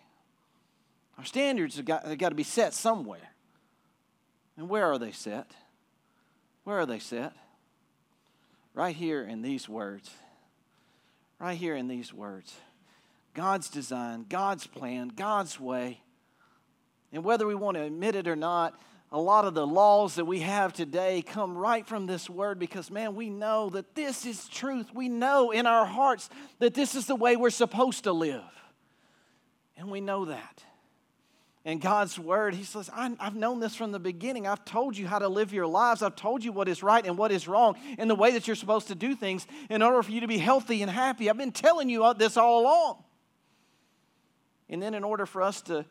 Our 1.18 1.24
standards 1.24 1.76
have 1.76 1.84
got, 1.84 2.06
have 2.06 2.18
got 2.18 2.30
to 2.30 2.34
be 2.34 2.44
set 2.44 2.74
somewhere. 2.74 3.32
And 4.56 4.68
where 4.68 4.86
are 4.86 4.98
they 4.98 5.12
set? 5.12 5.50
Where 6.64 6.78
are 6.78 6.86
they 6.86 6.98
set? 6.98 7.32
Right 8.74 8.94
here 8.94 9.22
in 9.22 9.42
these 9.42 9.68
words. 9.68 10.10
Right 11.38 11.56
here 11.56 11.76
in 11.76 11.88
these 11.88 12.12
words. 12.12 12.54
God's 13.34 13.68
design, 13.68 14.26
God's 14.28 14.66
plan, 14.66 15.08
God's 15.14 15.60
way. 15.60 16.00
And 17.12 17.24
whether 17.24 17.46
we 17.46 17.54
want 17.54 17.76
to 17.76 17.82
admit 17.82 18.16
it 18.16 18.26
or 18.26 18.36
not, 18.36 18.78
a 19.10 19.20
lot 19.20 19.46
of 19.46 19.54
the 19.54 19.66
laws 19.66 20.16
that 20.16 20.26
we 20.26 20.40
have 20.40 20.72
today 20.72 21.22
come 21.22 21.56
right 21.56 21.86
from 21.86 22.06
this 22.06 22.28
word 22.28 22.58
because, 22.58 22.90
man, 22.90 23.14
we 23.14 23.30
know 23.30 23.70
that 23.70 23.94
this 23.94 24.26
is 24.26 24.48
truth. 24.48 24.92
We 24.92 25.08
know 25.08 25.50
in 25.50 25.66
our 25.66 25.86
hearts 25.86 26.28
that 26.58 26.74
this 26.74 26.94
is 26.94 27.06
the 27.06 27.16
way 27.16 27.34
we're 27.34 27.50
supposed 27.50 28.04
to 28.04 28.12
live. 28.12 28.42
And 29.78 29.90
we 29.90 30.02
know 30.02 30.26
that. 30.26 30.62
And 31.64 31.80
God's 31.80 32.18
word, 32.18 32.54
He 32.54 32.64
says, 32.64 32.90
I've 32.94 33.34
known 33.34 33.60
this 33.60 33.74
from 33.74 33.92
the 33.92 33.98
beginning. 33.98 34.46
I've 34.46 34.64
told 34.64 34.96
you 34.96 35.06
how 35.06 35.18
to 35.18 35.28
live 35.28 35.52
your 35.52 35.66
lives. 35.66 36.02
I've 36.02 36.16
told 36.16 36.44
you 36.44 36.52
what 36.52 36.68
is 36.68 36.82
right 36.82 37.04
and 37.04 37.16
what 37.16 37.32
is 37.32 37.48
wrong 37.48 37.76
and 37.98 38.10
the 38.10 38.14
way 38.14 38.32
that 38.32 38.46
you're 38.46 38.56
supposed 38.56 38.88
to 38.88 38.94
do 38.94 39.14
things 39.14 39.46
in 39.70 39.82
order 39.82 40.02
for 40.02 40.10
you 40.10 40.20
to 40.20 40.28
be 40.28 40.38
healthy 40.38 40.82
and 40.82 40.90
happy. 40.90 41.30
I've 41.30 41.36
been 41.36 41.52
telling 41.52 41.88
you 41.88 42.12
this 42.16 42.36
all 42.36 42.62
along. 42.62 43.04
And 44.68 44.82
then, 44.82 44.92
in 44.94 45.02
order 45.02 45.24
for 45.24 45.42
us 45.42 45.62
to 45.62 45.86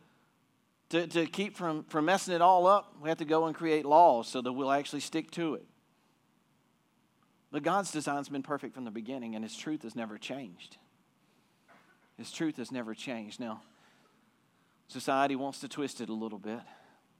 to, 0.89 1.08
to 1.08 1.26
keep 1.26 1.56
from, 1.56 1.84
from 1.84 2.06
messing 2.06 2.34
it 2.34 2.41
all 2.41 2.65
up, 2.65 2.95
we 3.02 3.10
have 3.10 3.17
to 3.17 3.26
go 3.26 3.45
and 3.45 3.56
create 3.56 3.86
laws 3.86 4.28
so 4.28 4.41
that 4.41 4.54
we'll 4.54 4.71
actually 4.71 5.02
stick 5.02 5.32
to 5.32 5.56
it. 5.56 5.65
But 7.52 7.63
God's 7.63 7.91
design's 7.91 8.30
been 8.30 8.43
perfect 8.43 8.73
from 8.73 8.86
the 8.86 8.91
beginning, 8.91 9.36
and 9.36 9.43
His 9.43 9.56
truth 9.56 9.84
has 9.84 9.95
never 9.95 10.17
changed. 10.17 10.78
His 12.17 12.32
truth 12.32 12.58
has 12.58 12.71
never 12.71 12.93
changed. 12.93 13.39
Now, 13.39 13.62
society 14.88 15.36
wants 15.36 15.60
to 15.60 15.67
twist 15.67 16.02
it 16.02 16.10
a 16.10 16.13
little 16.13 16.39
bit. 16.39 16.60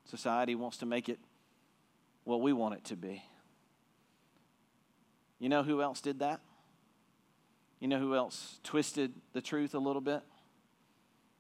Society 0.06 0.56
wants 0.56 0.78
to 0.78 0.86
make 0.86 1.10
it 1.10 1.20
what 2.24 2.42
we 2.42 2.54
want 2.54 2.76
it 2.76 2.86
to 2.86 2.96
be. 2.96 3.24
You 5.40 5.50
know 5.50 5.64
who 5.64 5.82
else 5.82 6.02
did 6.02 6.20
that? 6.20 6.40
You 7.80 7.88
know 7.88 8.00
who 8.00 8.16
else 8.16 8.60
twisted 8.64 9.14
the 9.34 9.42
truth 9.42 9.76
a 9.76 9.80
little 9.80 10.02
bit? 10.02 10.22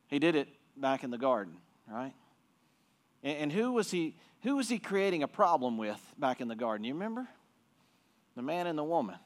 He 0.07 0.19
did 0.19 0.35
it 0.35 0.49
back 0.77 1.03
in 1.03 1.09
the 1.09 1.17
garden 1.17 1.57
right? 1.89 2.13
And, 3.23 3.37
and 3.37 3.51
who 3.51 3.71
was 3.71 3.91
he? 3.91 4.15
Who 4.43 4.57
was 4.57 4.69
he 4.69 4.79
creating 4.79 5.23
a 5.23 5.27
problem 5.27 5.77
with 5.77 5.99
back 6.17 6.41
in 6.41 6.47
the 6.47 6.55
garden? 6.55 6.83
You 6.83 6.93
remember? 6.93 7.27
The 8.35 8.41
man 8.41 8.67
and 8.67 8.77
the 8.77 8.83
woman. 8.83 9.17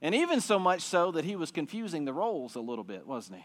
And 0.00 0.14
even 0.14 0.40
so 0.40 0.58
much 0.58 0.82
so 0.82 1.10
that 1.12 1.24
he 1.24 1.36
was 1.36 1.50
confusing 1.50 2.04
the 2.04 2.12
roles 2.12 2.54
a 2.54 2.60
little 2.60 2.84
bit, 2.84 3.06
wasn't 3.06 3.38
he? 3.38 3.44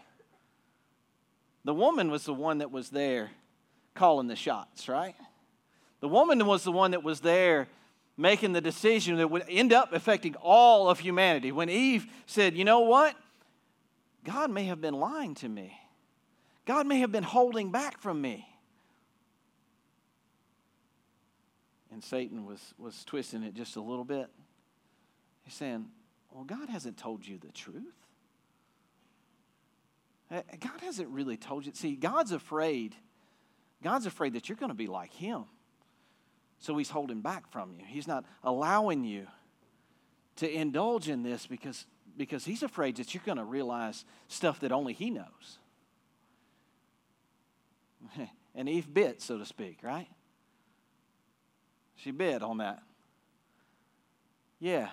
The 1.64 1.74
woman 1.74 2.10
was 2.10 2.24
the 2.24 2.34
one 2.34 2.58
that 2.58 2.70
was 2.70 2.90
there 2.90 3.30
calling 3.94 4.26
the 4.26 4.36
shots, 4.36 4.88
right? 4.88 5.14
The 6.00 6.08
woman 6.08 6.44
was 6.46 6.64
the 6.64 6.72
one 6.72 6.92
that 6.92 7.02
was 7.02 7.20
there 7.20 7.68
making 8.16 8.52
the 8.52 8.60
decision 8.60 9.16
that 9.16 9.28
would 9.28 9.44
end 9.48 9.72
up 9.72 9.92
affecting 9.92 10.34
all 10.36 10.88
of 10.88 11.00
humanity. 11.00 11.52
When 11.52 11.68
Eve 11.68 12.06
said, 12.26 12.56
You 12.56 12.64
know 12.64 12.80
what? 12.80 13.16
God 14.24 14.50
may 14.50 14.64
have 14.64 14.80
been 14.80 14.94
lying 14.94 15.34
to 15.36 15.48
me. 15.48 15.76
God 16.64 16.86
may 16.86 17.00
have 17.00 17.12
been 17.12 17.24
holding 17.24 17.72
back 17.72 17.98
from 18.00 18.20
me. 18.20 18.46
And 21.90 22.02
Satan 22.02 22.46
was, 22.46 22.74
was 22.78 23.04
twisting 23.04 23.42
it 23.42 23.54
just 23.54 23.76
a 23.76 23.80
little 23.80 24.04
bit. 24.04 24.28
He's 25.42 25.54
saying, 25.54 25.86
Well, 26.30 26.44
God 26.44 26.68
hasn't 26.68 26.96
told 26.96 27.26
you 27.26 27.38
the 27.38 27.52
truth. 27.52 27.94
Eh, 30.30 30.40
God 30.60 30.80
hasn't 30.80 31.10
really 31.10 31.36
told 31.36 31.66
you. 31.66 31.72
See, 31.74 31.96
God's 31.96 32.32
afraid. 32.32 32.94
God's 33.82 34.06
afraid 34.06 34.34
that 34.34 34.48
you're 34.48 34.56
going 34.56 34.70
to 34.70 34.74
be 34.74 34.86
like 34.86 35.12
Him. 35.12 35.44
So 36.60 36.78
He's 36.78 36.90
holding 36.90 37.20
back 37.20 37.50
from 37.50 37.72
you. 37.72 37.84
He's 37.86 38.08
not 38.08 38.24
allowing 38.42 39.04
you 39.04 39.26
to 40.36 40.50
indulge 40.50 41.08
in 41.08 41.22
this 41.22 41.46
because, 41.46 41.86
because 42.16 42.44
He's 42.44 42.62
afraid 42.62 42.96
that 42.96 43.12
you're 43.12 43.22
going 43.26 43.38
to 43.38 43.44
realize 43.44 44.04
stuff 44.28 44.60
that 44.60 44.72
only 44.72 44.94
He 44.94 45.10
knows. 45.10 45.58
and 48.54 48.68
Eve 48.68 48.92
bit, 48.92 49.22
so 49.22 49.38
to 49.38 49.46
speak, 49.46 49.78
right? 49.82 50.08
She 51.96 52.10
bit 52.10 52.42
on 52.42 52.58
that. 52.58 52.82
Yeah. 54.58 54.88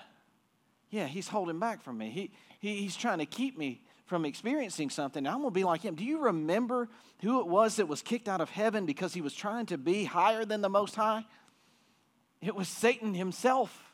Yeah, 0.89 1.05
he's 1.05 1.27
holding 1.27 1.59
back 1.59 1.83
from 1.83 1.97
me. 1.97 2.09
He, 2.09 2.31
he, 2.59 2.81
he's 2.81 2.95
trying 2.95 3.19
to 3.19 3.25
keep 3.25 3.57
me 3.57 3.81
from 4.05 4.25
experiencing 4.25 4.89
something. 4.89 5.27
I'm 5.27 5.41
going 5.41 5.45
to 5.45 5.51
be 5.51 5.63
like 5.63 5.81
him. 5.81 5.95
Do 5.95 6.03
you 6.03 6.21
remember 6.21 6.89
who 7.21 7.39
it 7.41 7.47
was 7.47 7.75
that 7.75 7.87
was 7.87 8.01
kicked 8.01 8.27
out 8.27 8.41
of 8.41 8.49
heaven 8.49 8.85
because 8.85 9.13
he 9.13 9.21
was 9.21 9.33
trying 9.33 9.67
to 9.67 9.77
be 9.77 10.03
higher 10.03 10.45
than 10.45 10.61
the 10.61 10.69
Most 10.69 10.95
High? 10.95 11.25
It 12.41 12.55
was 12.55 12.67
Satan 12.67 13.13
himself. 13.13 13.93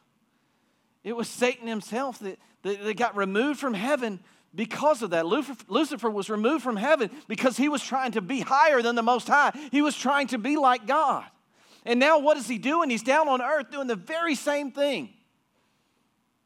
It 1.03 1.15
was 1.15 1.27
Satan 1.27 1.67
himself 1.67 2.19
that, 2.19 2.39
that, 2.61 2.83
that 2.83 2.97
got 2.97 3.17
removed 3.17 3.59
from 3.59 3.73
heaven 3.73 4.21
because 4.55 5.01
of 5.01 5.09
that. 5.11 5.25
Lucifer 5.25 6.09
was 6.09 6.29
removed 6.29 6.63
from 6.63 6.77
heaven 6.77 7.09
because 7.27 7.57
he 7.57 7.69
was 7.69 7.83
trying 7.83 8.13
to 8.13 8.21
be 8.21 8.39
higher 8.39 8.81
than 8.81 8.95
the 8.95 9.03
Most 9.03 9.27
High. 9.27 9.51
He 9.71 9.81
was 9.81 9.95
trying 9.95 10.27
to 10.27 10.37
be 10.37 10.57
like 10.57 10.87
God. 10.87 11.25
And 11.85 11.99
now, 11.99 12.19
what 12.19 12.37
is 12.37 12.47
he 12.47 12.57
doing? 12.57 12.89
He's 12.89 13.03
down 13.03 13.27
on 13.27 13.41
earth 13.41 13.69
doing 13.69 13.87
the 13.87 13.95
very 13.95 14.35
same 14.35 14.71
thing. 14.71 15.09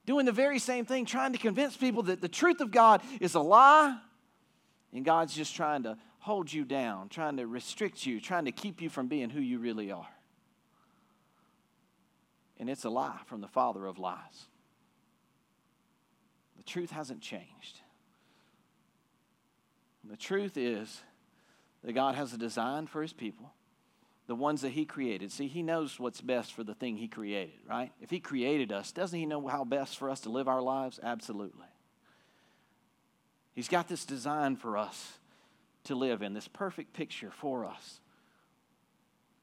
Doing 0.06 0.26
the 0.26 0.32
very 0.32 0.60
same 0.60 0.86
thing, 0.86 1.06
trying 1.06 1.34
to 1.34 1.38
convince 1.38 1.78
people 1.78 2.04
that 2.04 2.20
the 2.20 2.28
truth 2.28 2.62
of 2.62 2.72
God 2.72 3.02
is 3.20 3.36
a 3.36 3.40
lie, 3.40 3.96
and 4.92 5.06
God's 5.06 5.36
just 5.36 5.56
trying 5.56 5.84
to 5.84 5.98
hold 6.18 6.52
you 6.52 6.66
down, 6.66 7.10
trying 7.10 7.38
to 7.38 7.46
restrict 7.46 8.06
you, 8.06 8.20
trying 8.20 8.46
to 8.46 8.52
keep 8.52 8.82
you 8.82 8.90
from 8.90 9.08
being 9.08 9.30
who 9.30 9.40
you 9.40 9.60
really 9.60 9.92
are. 9.92 10.10
And 12.60 12.70
it's 12.70 12.86
a 12.86 12.90
lie 12.90 13.20
from 13.28 13.40
the 13.40 13.48
father 13.48 13.86
of 13.86 14.00
lies. 14.00 14.48
The 16.58 16.64
truth 16.64 16.90
hasn't 16.90 17.22
changed. 17.22 17.80
The 20.10 20.18
truth 20.18 20.58
is 20.58 21.02
that 21.84 21.94
God 21.94 22.16
has 22.16 22.34
a 22.34 22.38
design 22.38 22.88
for 22.88 23.02
his 23.02 23.14
people, 23.14 23.54
the 24.28 24.36
ones 24.36 24.62
that 24.62 24.72
he 24.72 24.84
created. 24.84 25.32
See, 25.32 25.48
he 25.48 25.62
knows 25.62 26.00
what's 26.00 26.20
best 26.20 26.54
for 26.54 26.64
the 26.64 26.74
thing 26.74 26.98
he 26.98 27.08
created, 27.08 27.60
right? 27.70 27.92
If 28.02 28.10
he 28.10 28.20
created 28.20 28.72
us, 28.72 28.92
doesn't 28.92 29.18
he 29.18 29.28
know 29.28 29.48
how 29.48 29.64
best 29.64 29.98
for 29.98 30.10
us 30.10 30.22
to 30.22 30.30
live 30.30 30.48
our 30.48 30.62
lives? 30.62 31.00
Absolutely. 31.02 31.68
He's 33.54 33.68
got 33.68 33.88
this 33.88 34.04
design 34.04 34.56
for 34.56 34.78
us 34.78 35.20
to 35.84 35.96
live 35.96 36.22
in, 36.24 36.34
this 36.34 36.48
perfect 36.48 36.94
picture 36.94 37.32
for 37.32 37.66
us. 37.66 38.00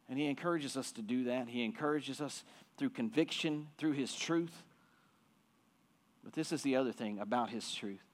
And 0.08 0.18
he 0.18 0.26
encourages 0.26 0.76
us 0.76 0.90
to 0.92 1.02
do 1.02 1.24
that. 1.24 1.48
He 1.48 1.64
encourages 1.64 2.20
us 2.20 2.44
through 2.76 2.90
conviction, 2.90 3.68
through 3.78 3.92
his 3.92 4.14
truth. 4.14 4.62
But 6.24 6.32
this 6.32 6.50
is 6.52 6.62
the 6.62 6.76
other 6.76 6.92
thing 6.92 7.18
about 7.20 7.50
his 7.50 7.72
truth 7.72 8.05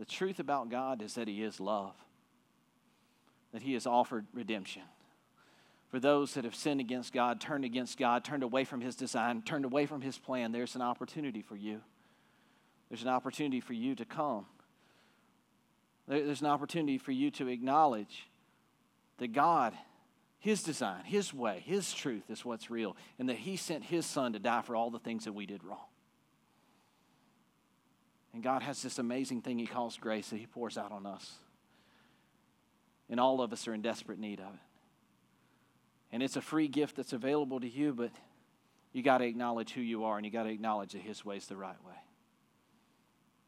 the 0.00 0.06
truth 0.06 0.40
about 0.40 0.70
God 0.70 1.02
is 1.02 1.14
that 1.16 1.28
He 1.28 1.42
is 1.42 1.60
love, 1.60 1.92
that 3.52 3.60
He 3.60 3.74
has 3.74 3.86
offered 3.86 4.24
redemption. 4.32 4.80
For 5.90 6.00
those 6.00 6.32
that 6.32 6.44
have 6.44 6.54
sinned 6.54 6.80
against 6.80 7.12
God, 7.12 7.38
turned 7.38 7.66
against 7.66 7.98
God, 7.98 8.24
turned 8.24 8.42
away 8.42 8.64
from 8.64 8.80
His 8.80 8.96
design, 8.96 9.42
turned 9.42 9.66
away 9.66 9.84
from 9.84 10.00
His 10.00 10.16
plan, 10.16 10.52
there's 10.52 10.74
an 10.74 10.80
opportunity 10.80 11.42
for 11.42 11.54
you. 11.54 11.82
There's 12.88 13.02
an 13.02 13.08
opportunity 13.08 13.60
for 13.60 13.74
you 13.74 13.94
to 13.94 14.06
come. 14.06 14.46
There's 16.08 16.40
an 16.40 16.46
opportunity 16.46 16.96
for 16.96 17.12
you 17.12 17.30
to 17.32 17.48
acknowledge 17.48 18.26
that 19.18 19.34
God, 19.34 19.74
His 20.38 20.62
design, 20.62 21.04
His 21.04 21.34
way, 21.34 21.62
His 21.66 21.92
truth 21.92 22.30
is 22.30 22.42
what's 22.42 22.70
real, 22.70 22.96
and 23.18 23.28
that 23.28 23.36
He 23.36 23.58
sent 23.58 23.84
His 23.84 24.06
Son 24.06 24.32
to 24.32 24.38
die 24.38 24.62
for 24.62 24.74
all 24.74 24.88
the 24.90 24.98
things 24.98 25.26
that 25.26 25.34
we 25.34 25.44
did 25.44 25.62
wrong. 25.62 25.89
And 28.32 28.42
God 28.42 28.62
has 28.62 28.82
this 28.82 28.98
amazing 28.98 29.42
thing 29.42 29.58
He 29.58 29.66
calls 29.66 29.96
grace 29.96 30.28
that 30.30 30.36
He 30.36 30.46
pours 30.46 30.78
out 30.78 30.92
on 30.92 31.06
us. 31.06 31.34
And 33.08 33.18
all 33.18 33.40
of 33.40 33.52
us 33.52 33.66
are 33.66 33.74
in 33.74 33.82
desperate 33.82 34.18
need 34.18 34.40
of 34.40 34.54
it. 34.54 34.60
And 36.12 36.22
it's 36.22 36.36
a 36.36 36.40
free 36.40 36.68
gift 36.68 36.96
that's 36.96 37.12
available 37.12 37.60
to 37.60 37.68
you, 37.68 37.92
but 37.92 38.10
you 38.92 39.02
got 39.02 39.18
to 39.18 39.24
acknowledge 39.24 39.72
who 39.72 39.80
you 39.80 40.04
are 40.04 40.16
and 40.16 40.26
you 40.26 40.32
got 40.32 40.44
to 40.44 40.50
acknowledge 40.50 40.92
that 40.92 41.02
His 41.02 41.24
way 41.24 41.36
is 41.36 41.46
the 41.46 41.56
right 41.56 41.82
way. 41.86 41.94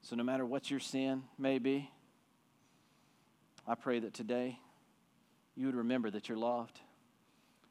So, 0.03 0.17
no 0.17 0.25
matter 0.25 0.45
what 0.45 0.71
your 0.71 0.81
sin 0.81 1.23
may 1.39 1.59
be, 1.59 1.91
I 3.67 3.77
pray 3.77 4.01
that 4.01 4.15
today 4.15 4.59
you 5.55 5.67
would 5.67 5.77
remember 5.77 6.11
that 6.11 6.29
you're 6.29 6.39
loved 6.39 6.81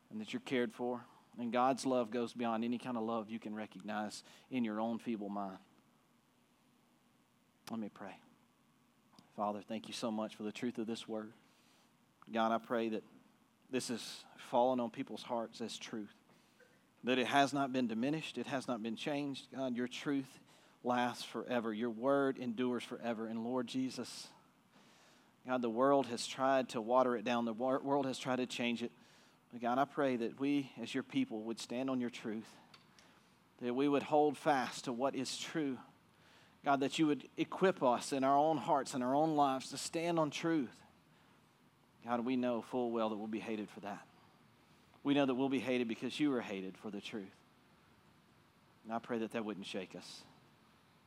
and 0.10 0.22
that 0.22 0.32
you're 0.32 0.42
cared 0.42 0.74
for. 0.74 1.06
And 1.40 1.52
God's 1.52 1.86
love 1.86 2.12
goes 2.12 2.34
beyond 2.34 2.64
any 2.64 2.78
kind 2.78 2.98
of 2.98 3.04
love 3.04 3.30
you 3.30 3.40
can 3.40 3.56
recognize 3.56 4.24
in 4.50 4.64
your 4.64 4.80
own 4.80 5.00
feeble 5.00 5.30
mind. 5.30 5.58
Let 7.72 7.80
me 7.80 7.90
pray. 7.94 8.18
Father, 9.38 9.62
thank 9.66 9.88
you 9.88 9.94
so 9.94 10.12
much 10.12 10.36
for 10.36 10.44
the 10.44 10.52
truth 10.52 10.78
of 10.78 10.88
this 10.88 11.08
word. 11.08 11.32
God, 12.34 12.52
I 12.52 12.58
pray 12.58 12.90
that 12.90 13.04
this 13.72 13.88
has 13.88 14.26
fallen 14.50 14.82
on 14.82 14.90
people's 14.90 15.24
hearts 15.24 15.62
as 15.62 15.78
truth. 15.78 16.14
That 17.06 17.18
it 17.18 17.28
has 17.28 17.54
not 17.54 17.72
been 17.72 17.88
diminished, 17.88 18.38
it 18.38 18.48
has 18.48 18.68
not 18.68 18.84
been 18.84 18.98
changed. 18.98 19.48
God, 19.56 19.78
your 19.78 19.88
truth 19.88 20.28
lasts 20.84 21.24
forever. 21.24 21.74
Your 21.74 21.90
word 21.90 22.38
endures 22.38 22.84
forever. 22.84 23.26
And 23.26 23.46
Lord 23.46 23.68
Jesus, 23.68 24.28
God, 25.48 25.62
the 25.62 25.70
world 25.70 26.08
has 26.08 26.28
tried 26.28 26.68
to 26.70 26.82
water 26.82 27.16
it 27.16 27.24
down, 27.24 27.46
the 27.46 27.54
world 27.54 28.06
has 28.06 28.20
tried 28.20 28.38
to 28.38 28.46
change 28.48 28.84
it. 28.84 28.92
God, 29.62 29.78
I 29.78 29.86
pray 29.86 30.18
that 30.18 30.42
we, 30.42 30.70
as 30.82 30.94
your 30.94 31.04
people, 31.04 31.44
would 31.44 31.60
stand 31.60 31.90
on 31.90 32.02
your 32.02 32.10
truth, 32.10 32.50
that 33.62 33.74
we 33.74 33.88
would 33.88 34.04
hold 34.04 34.38
fast 34.38 34.86
to 34.86 34.92
what 34.92 35.16
is 35.16 35.38
true. 35.38 35.78
God, 36.64 36.82
that 36.82 37.00
you 37.00 37.08
would 37.08 37.28
equip 37.38 37.82
us 37.82 38.14
in 38.14 38.24
our 38.24 38.38
own 38.38 38.58
hearts 38.58 38.94
and 38.94 39.04
our 39.04 39.16
own 39.16 39.36
lives 39.36 39.70
to 39.70 39.78
stand 39.78 40.20
on 40.20 40.30
truth. 40.30 40.76
God, 42.06 42.26
we 42.26 42.36
know 42.36 42.62
full 42.62 42.92
well 42.92 43.10
that 43.10 43.18
we'll 43.18 43.28
be 43.28 43.40
hated 43.40 43.70
for 43.70 43.80
that. 43.82 44.02
We 45.04 45.14
know 45.14 45.26
that 45.26 45.34
we'll 45.34 45.50
be 45.50 45.60
hated 45.60 45.88
because 45.88 46.20
you 46.20 46.30
were 46.30 46.42
hated 46.42 46.78
for 46.78 46.92
the 46.92 47.02
truth. 47.02 47.26
And 48.84 48.94
I 48.94 49.00
pray 49.00 49.20
that 49.20 49.32
that 49.32 49.44
wouldn't 49.44 49.66
shake 49.66 49.96
us. 49.96 50.22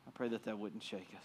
I 0.06 0.10
pray 0.10 0.28
that 0.28 0.44
that 0.44 0.58
wouldn't 0.58 0.82
shake 0.82 1.08
us. 1.16 1.24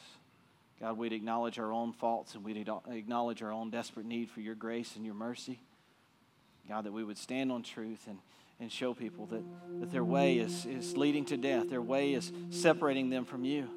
God, 0.80 0.98
we'd 0.98 1.14
acknowledge 1.14 1.60
our 1.60 1.74
own 1.74 1.92
faults 1.92 2.36
and 2.36 2.44
we'd 2.44 2.70
acknowledge 2.88 3.42
our 3.42 3.52
own 3.52 3.70
desperate 3.70 4.06
need 4.06 4.30
for 4.30 4.40
your 4.40 4.56
grace 4.56 4.96
and 4.96 5.06
your 5.06 5.16
mercy. 5.16 5.60
God, 6.70 6.86
that 6.86 6.94
we 6.94 7.04
would 7.04 7.18
stand 7.18 7.52
on 7.52 7.64
truth 7.64 8.06
and, 8.08 8.20
and 8.60 8.72
show 8.72 8.94
people 8.94 9.26
that, 9.28 9.44
that 9.80 9.92
their 9.92 10.04
way 10.04 10.38
is, 10.38 10.66
is 10.66 10.96
leading 10.96 11.26
to 11.26 11.38
death, 11.38 11.70
their 11.70 11.82
way 11.82 12.14
is 12.14 12.32
separating 12.52 13.10
them 13.10 13.26
from 13.26 13.44
you, 13.44 13.68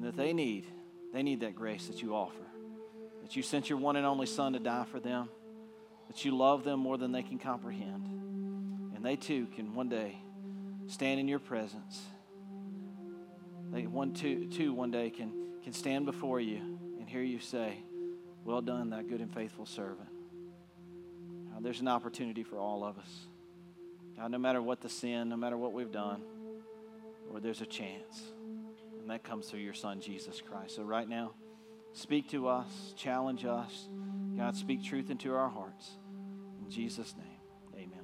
and 0.00 0.08
that 0.08 0.16
they 0.16 0.32
need, 0.32 0.64
they 1.12 1.22
need 1.22 1.40
that 1.40 1.54
grace 1.54 1.88
that 1.88 2.00
you 2.00 2.14
offer 2.14 2.40
that 3.30 3.36
you 3.36 3.44
sent 3.44 3.70
your 3.70 3.78
one 3.78 3.94
and 3.94 4.04
only 4.04 4.26
Son 4.26 4.54
to 4.54 4.58
die 4.58 4.84
for 4.90 4.98
them, 4.98 5.28
that 6.08 6.24
you 6.24 6.36
love 6.36 6.64
them 6.64 6.80
more 6.80 6.98
than 6.98 7.12
they 7.12 7.22
can 7.22 7.38
comprehend. 7.38 8.04
And 8.92 9.04
they 9.04 9.14
too 9.14 9.46
can 9.54 9.72
one 9.72 9.88
day 9.88 10.20
stand 10.88 11.20
in 11.20 11.28
your 11.28 11.38
presence. 11.38 12.02
They 13.70 13.86
one 13.86 14.14
two, 14.14 14.46
two 14.46 14.72
one 14.72 14.90
day 14.90 15.10
can, 15.10 15.32
can 15.62 15.72
stand 15.72 16.06
before 16.06 16.40
you 16.40 16.60
and 16.98 17.08
hear 17.08 17.22
you 17.22 17.38
say, 17.38 17.78
Well 18.44 18.62
done, 18.62 18.90
that 18.90 19.08
good 19.08 19.20
and 19.20 19.32
faithful 19.32 19.64
servant. 19.64 20.08
God, 21.52 21.62
there's 21.62 21.80
an 21.80 21.86
opportunity 21.86 22.42
for 22.42 22.58
all 22.58 22.82
of 22.82 22.98
us. 22.98 23.28
God, 24.16 24.32
no 24.32 24.38
matter 24.38 24.60
what 24.60 24.80
the 24.80 24.88
sin, 24.88 25.28
no 25.28 25.36
matter 25.36 25.56
what 25.56 25.72
we've 25.72 25.92
done, 25.92 26.22
Lord, 27.28 27.44
there's 27.44 27.60
a 27.60 27.66
chance. 27.66 28.24
That 29.10 29.24
comes 29.24 29.48
through 29.48 29.60
your 29.60 29.74
Son, 29.74 30.00
Jesus 30.00 30.40
Christ. 30.40 30.76
So 30.76 30.82
right 30.82 31.08
now, 31.08 31.34
Speak 31.92 32.28
to 32.30 32.48
us, 32.48 32.94
challenge 32.96 33.44
us. 33.44 33.88
God, 34.36 34.56
speak 34.56 34.84
truth 34.84 35.10
into 35.10 35.34
our 35.34 35.48
hearts. 35.48 35.98
In 36.62 36.70
Jesus' 36.70 37.14
name. 37.16 37.29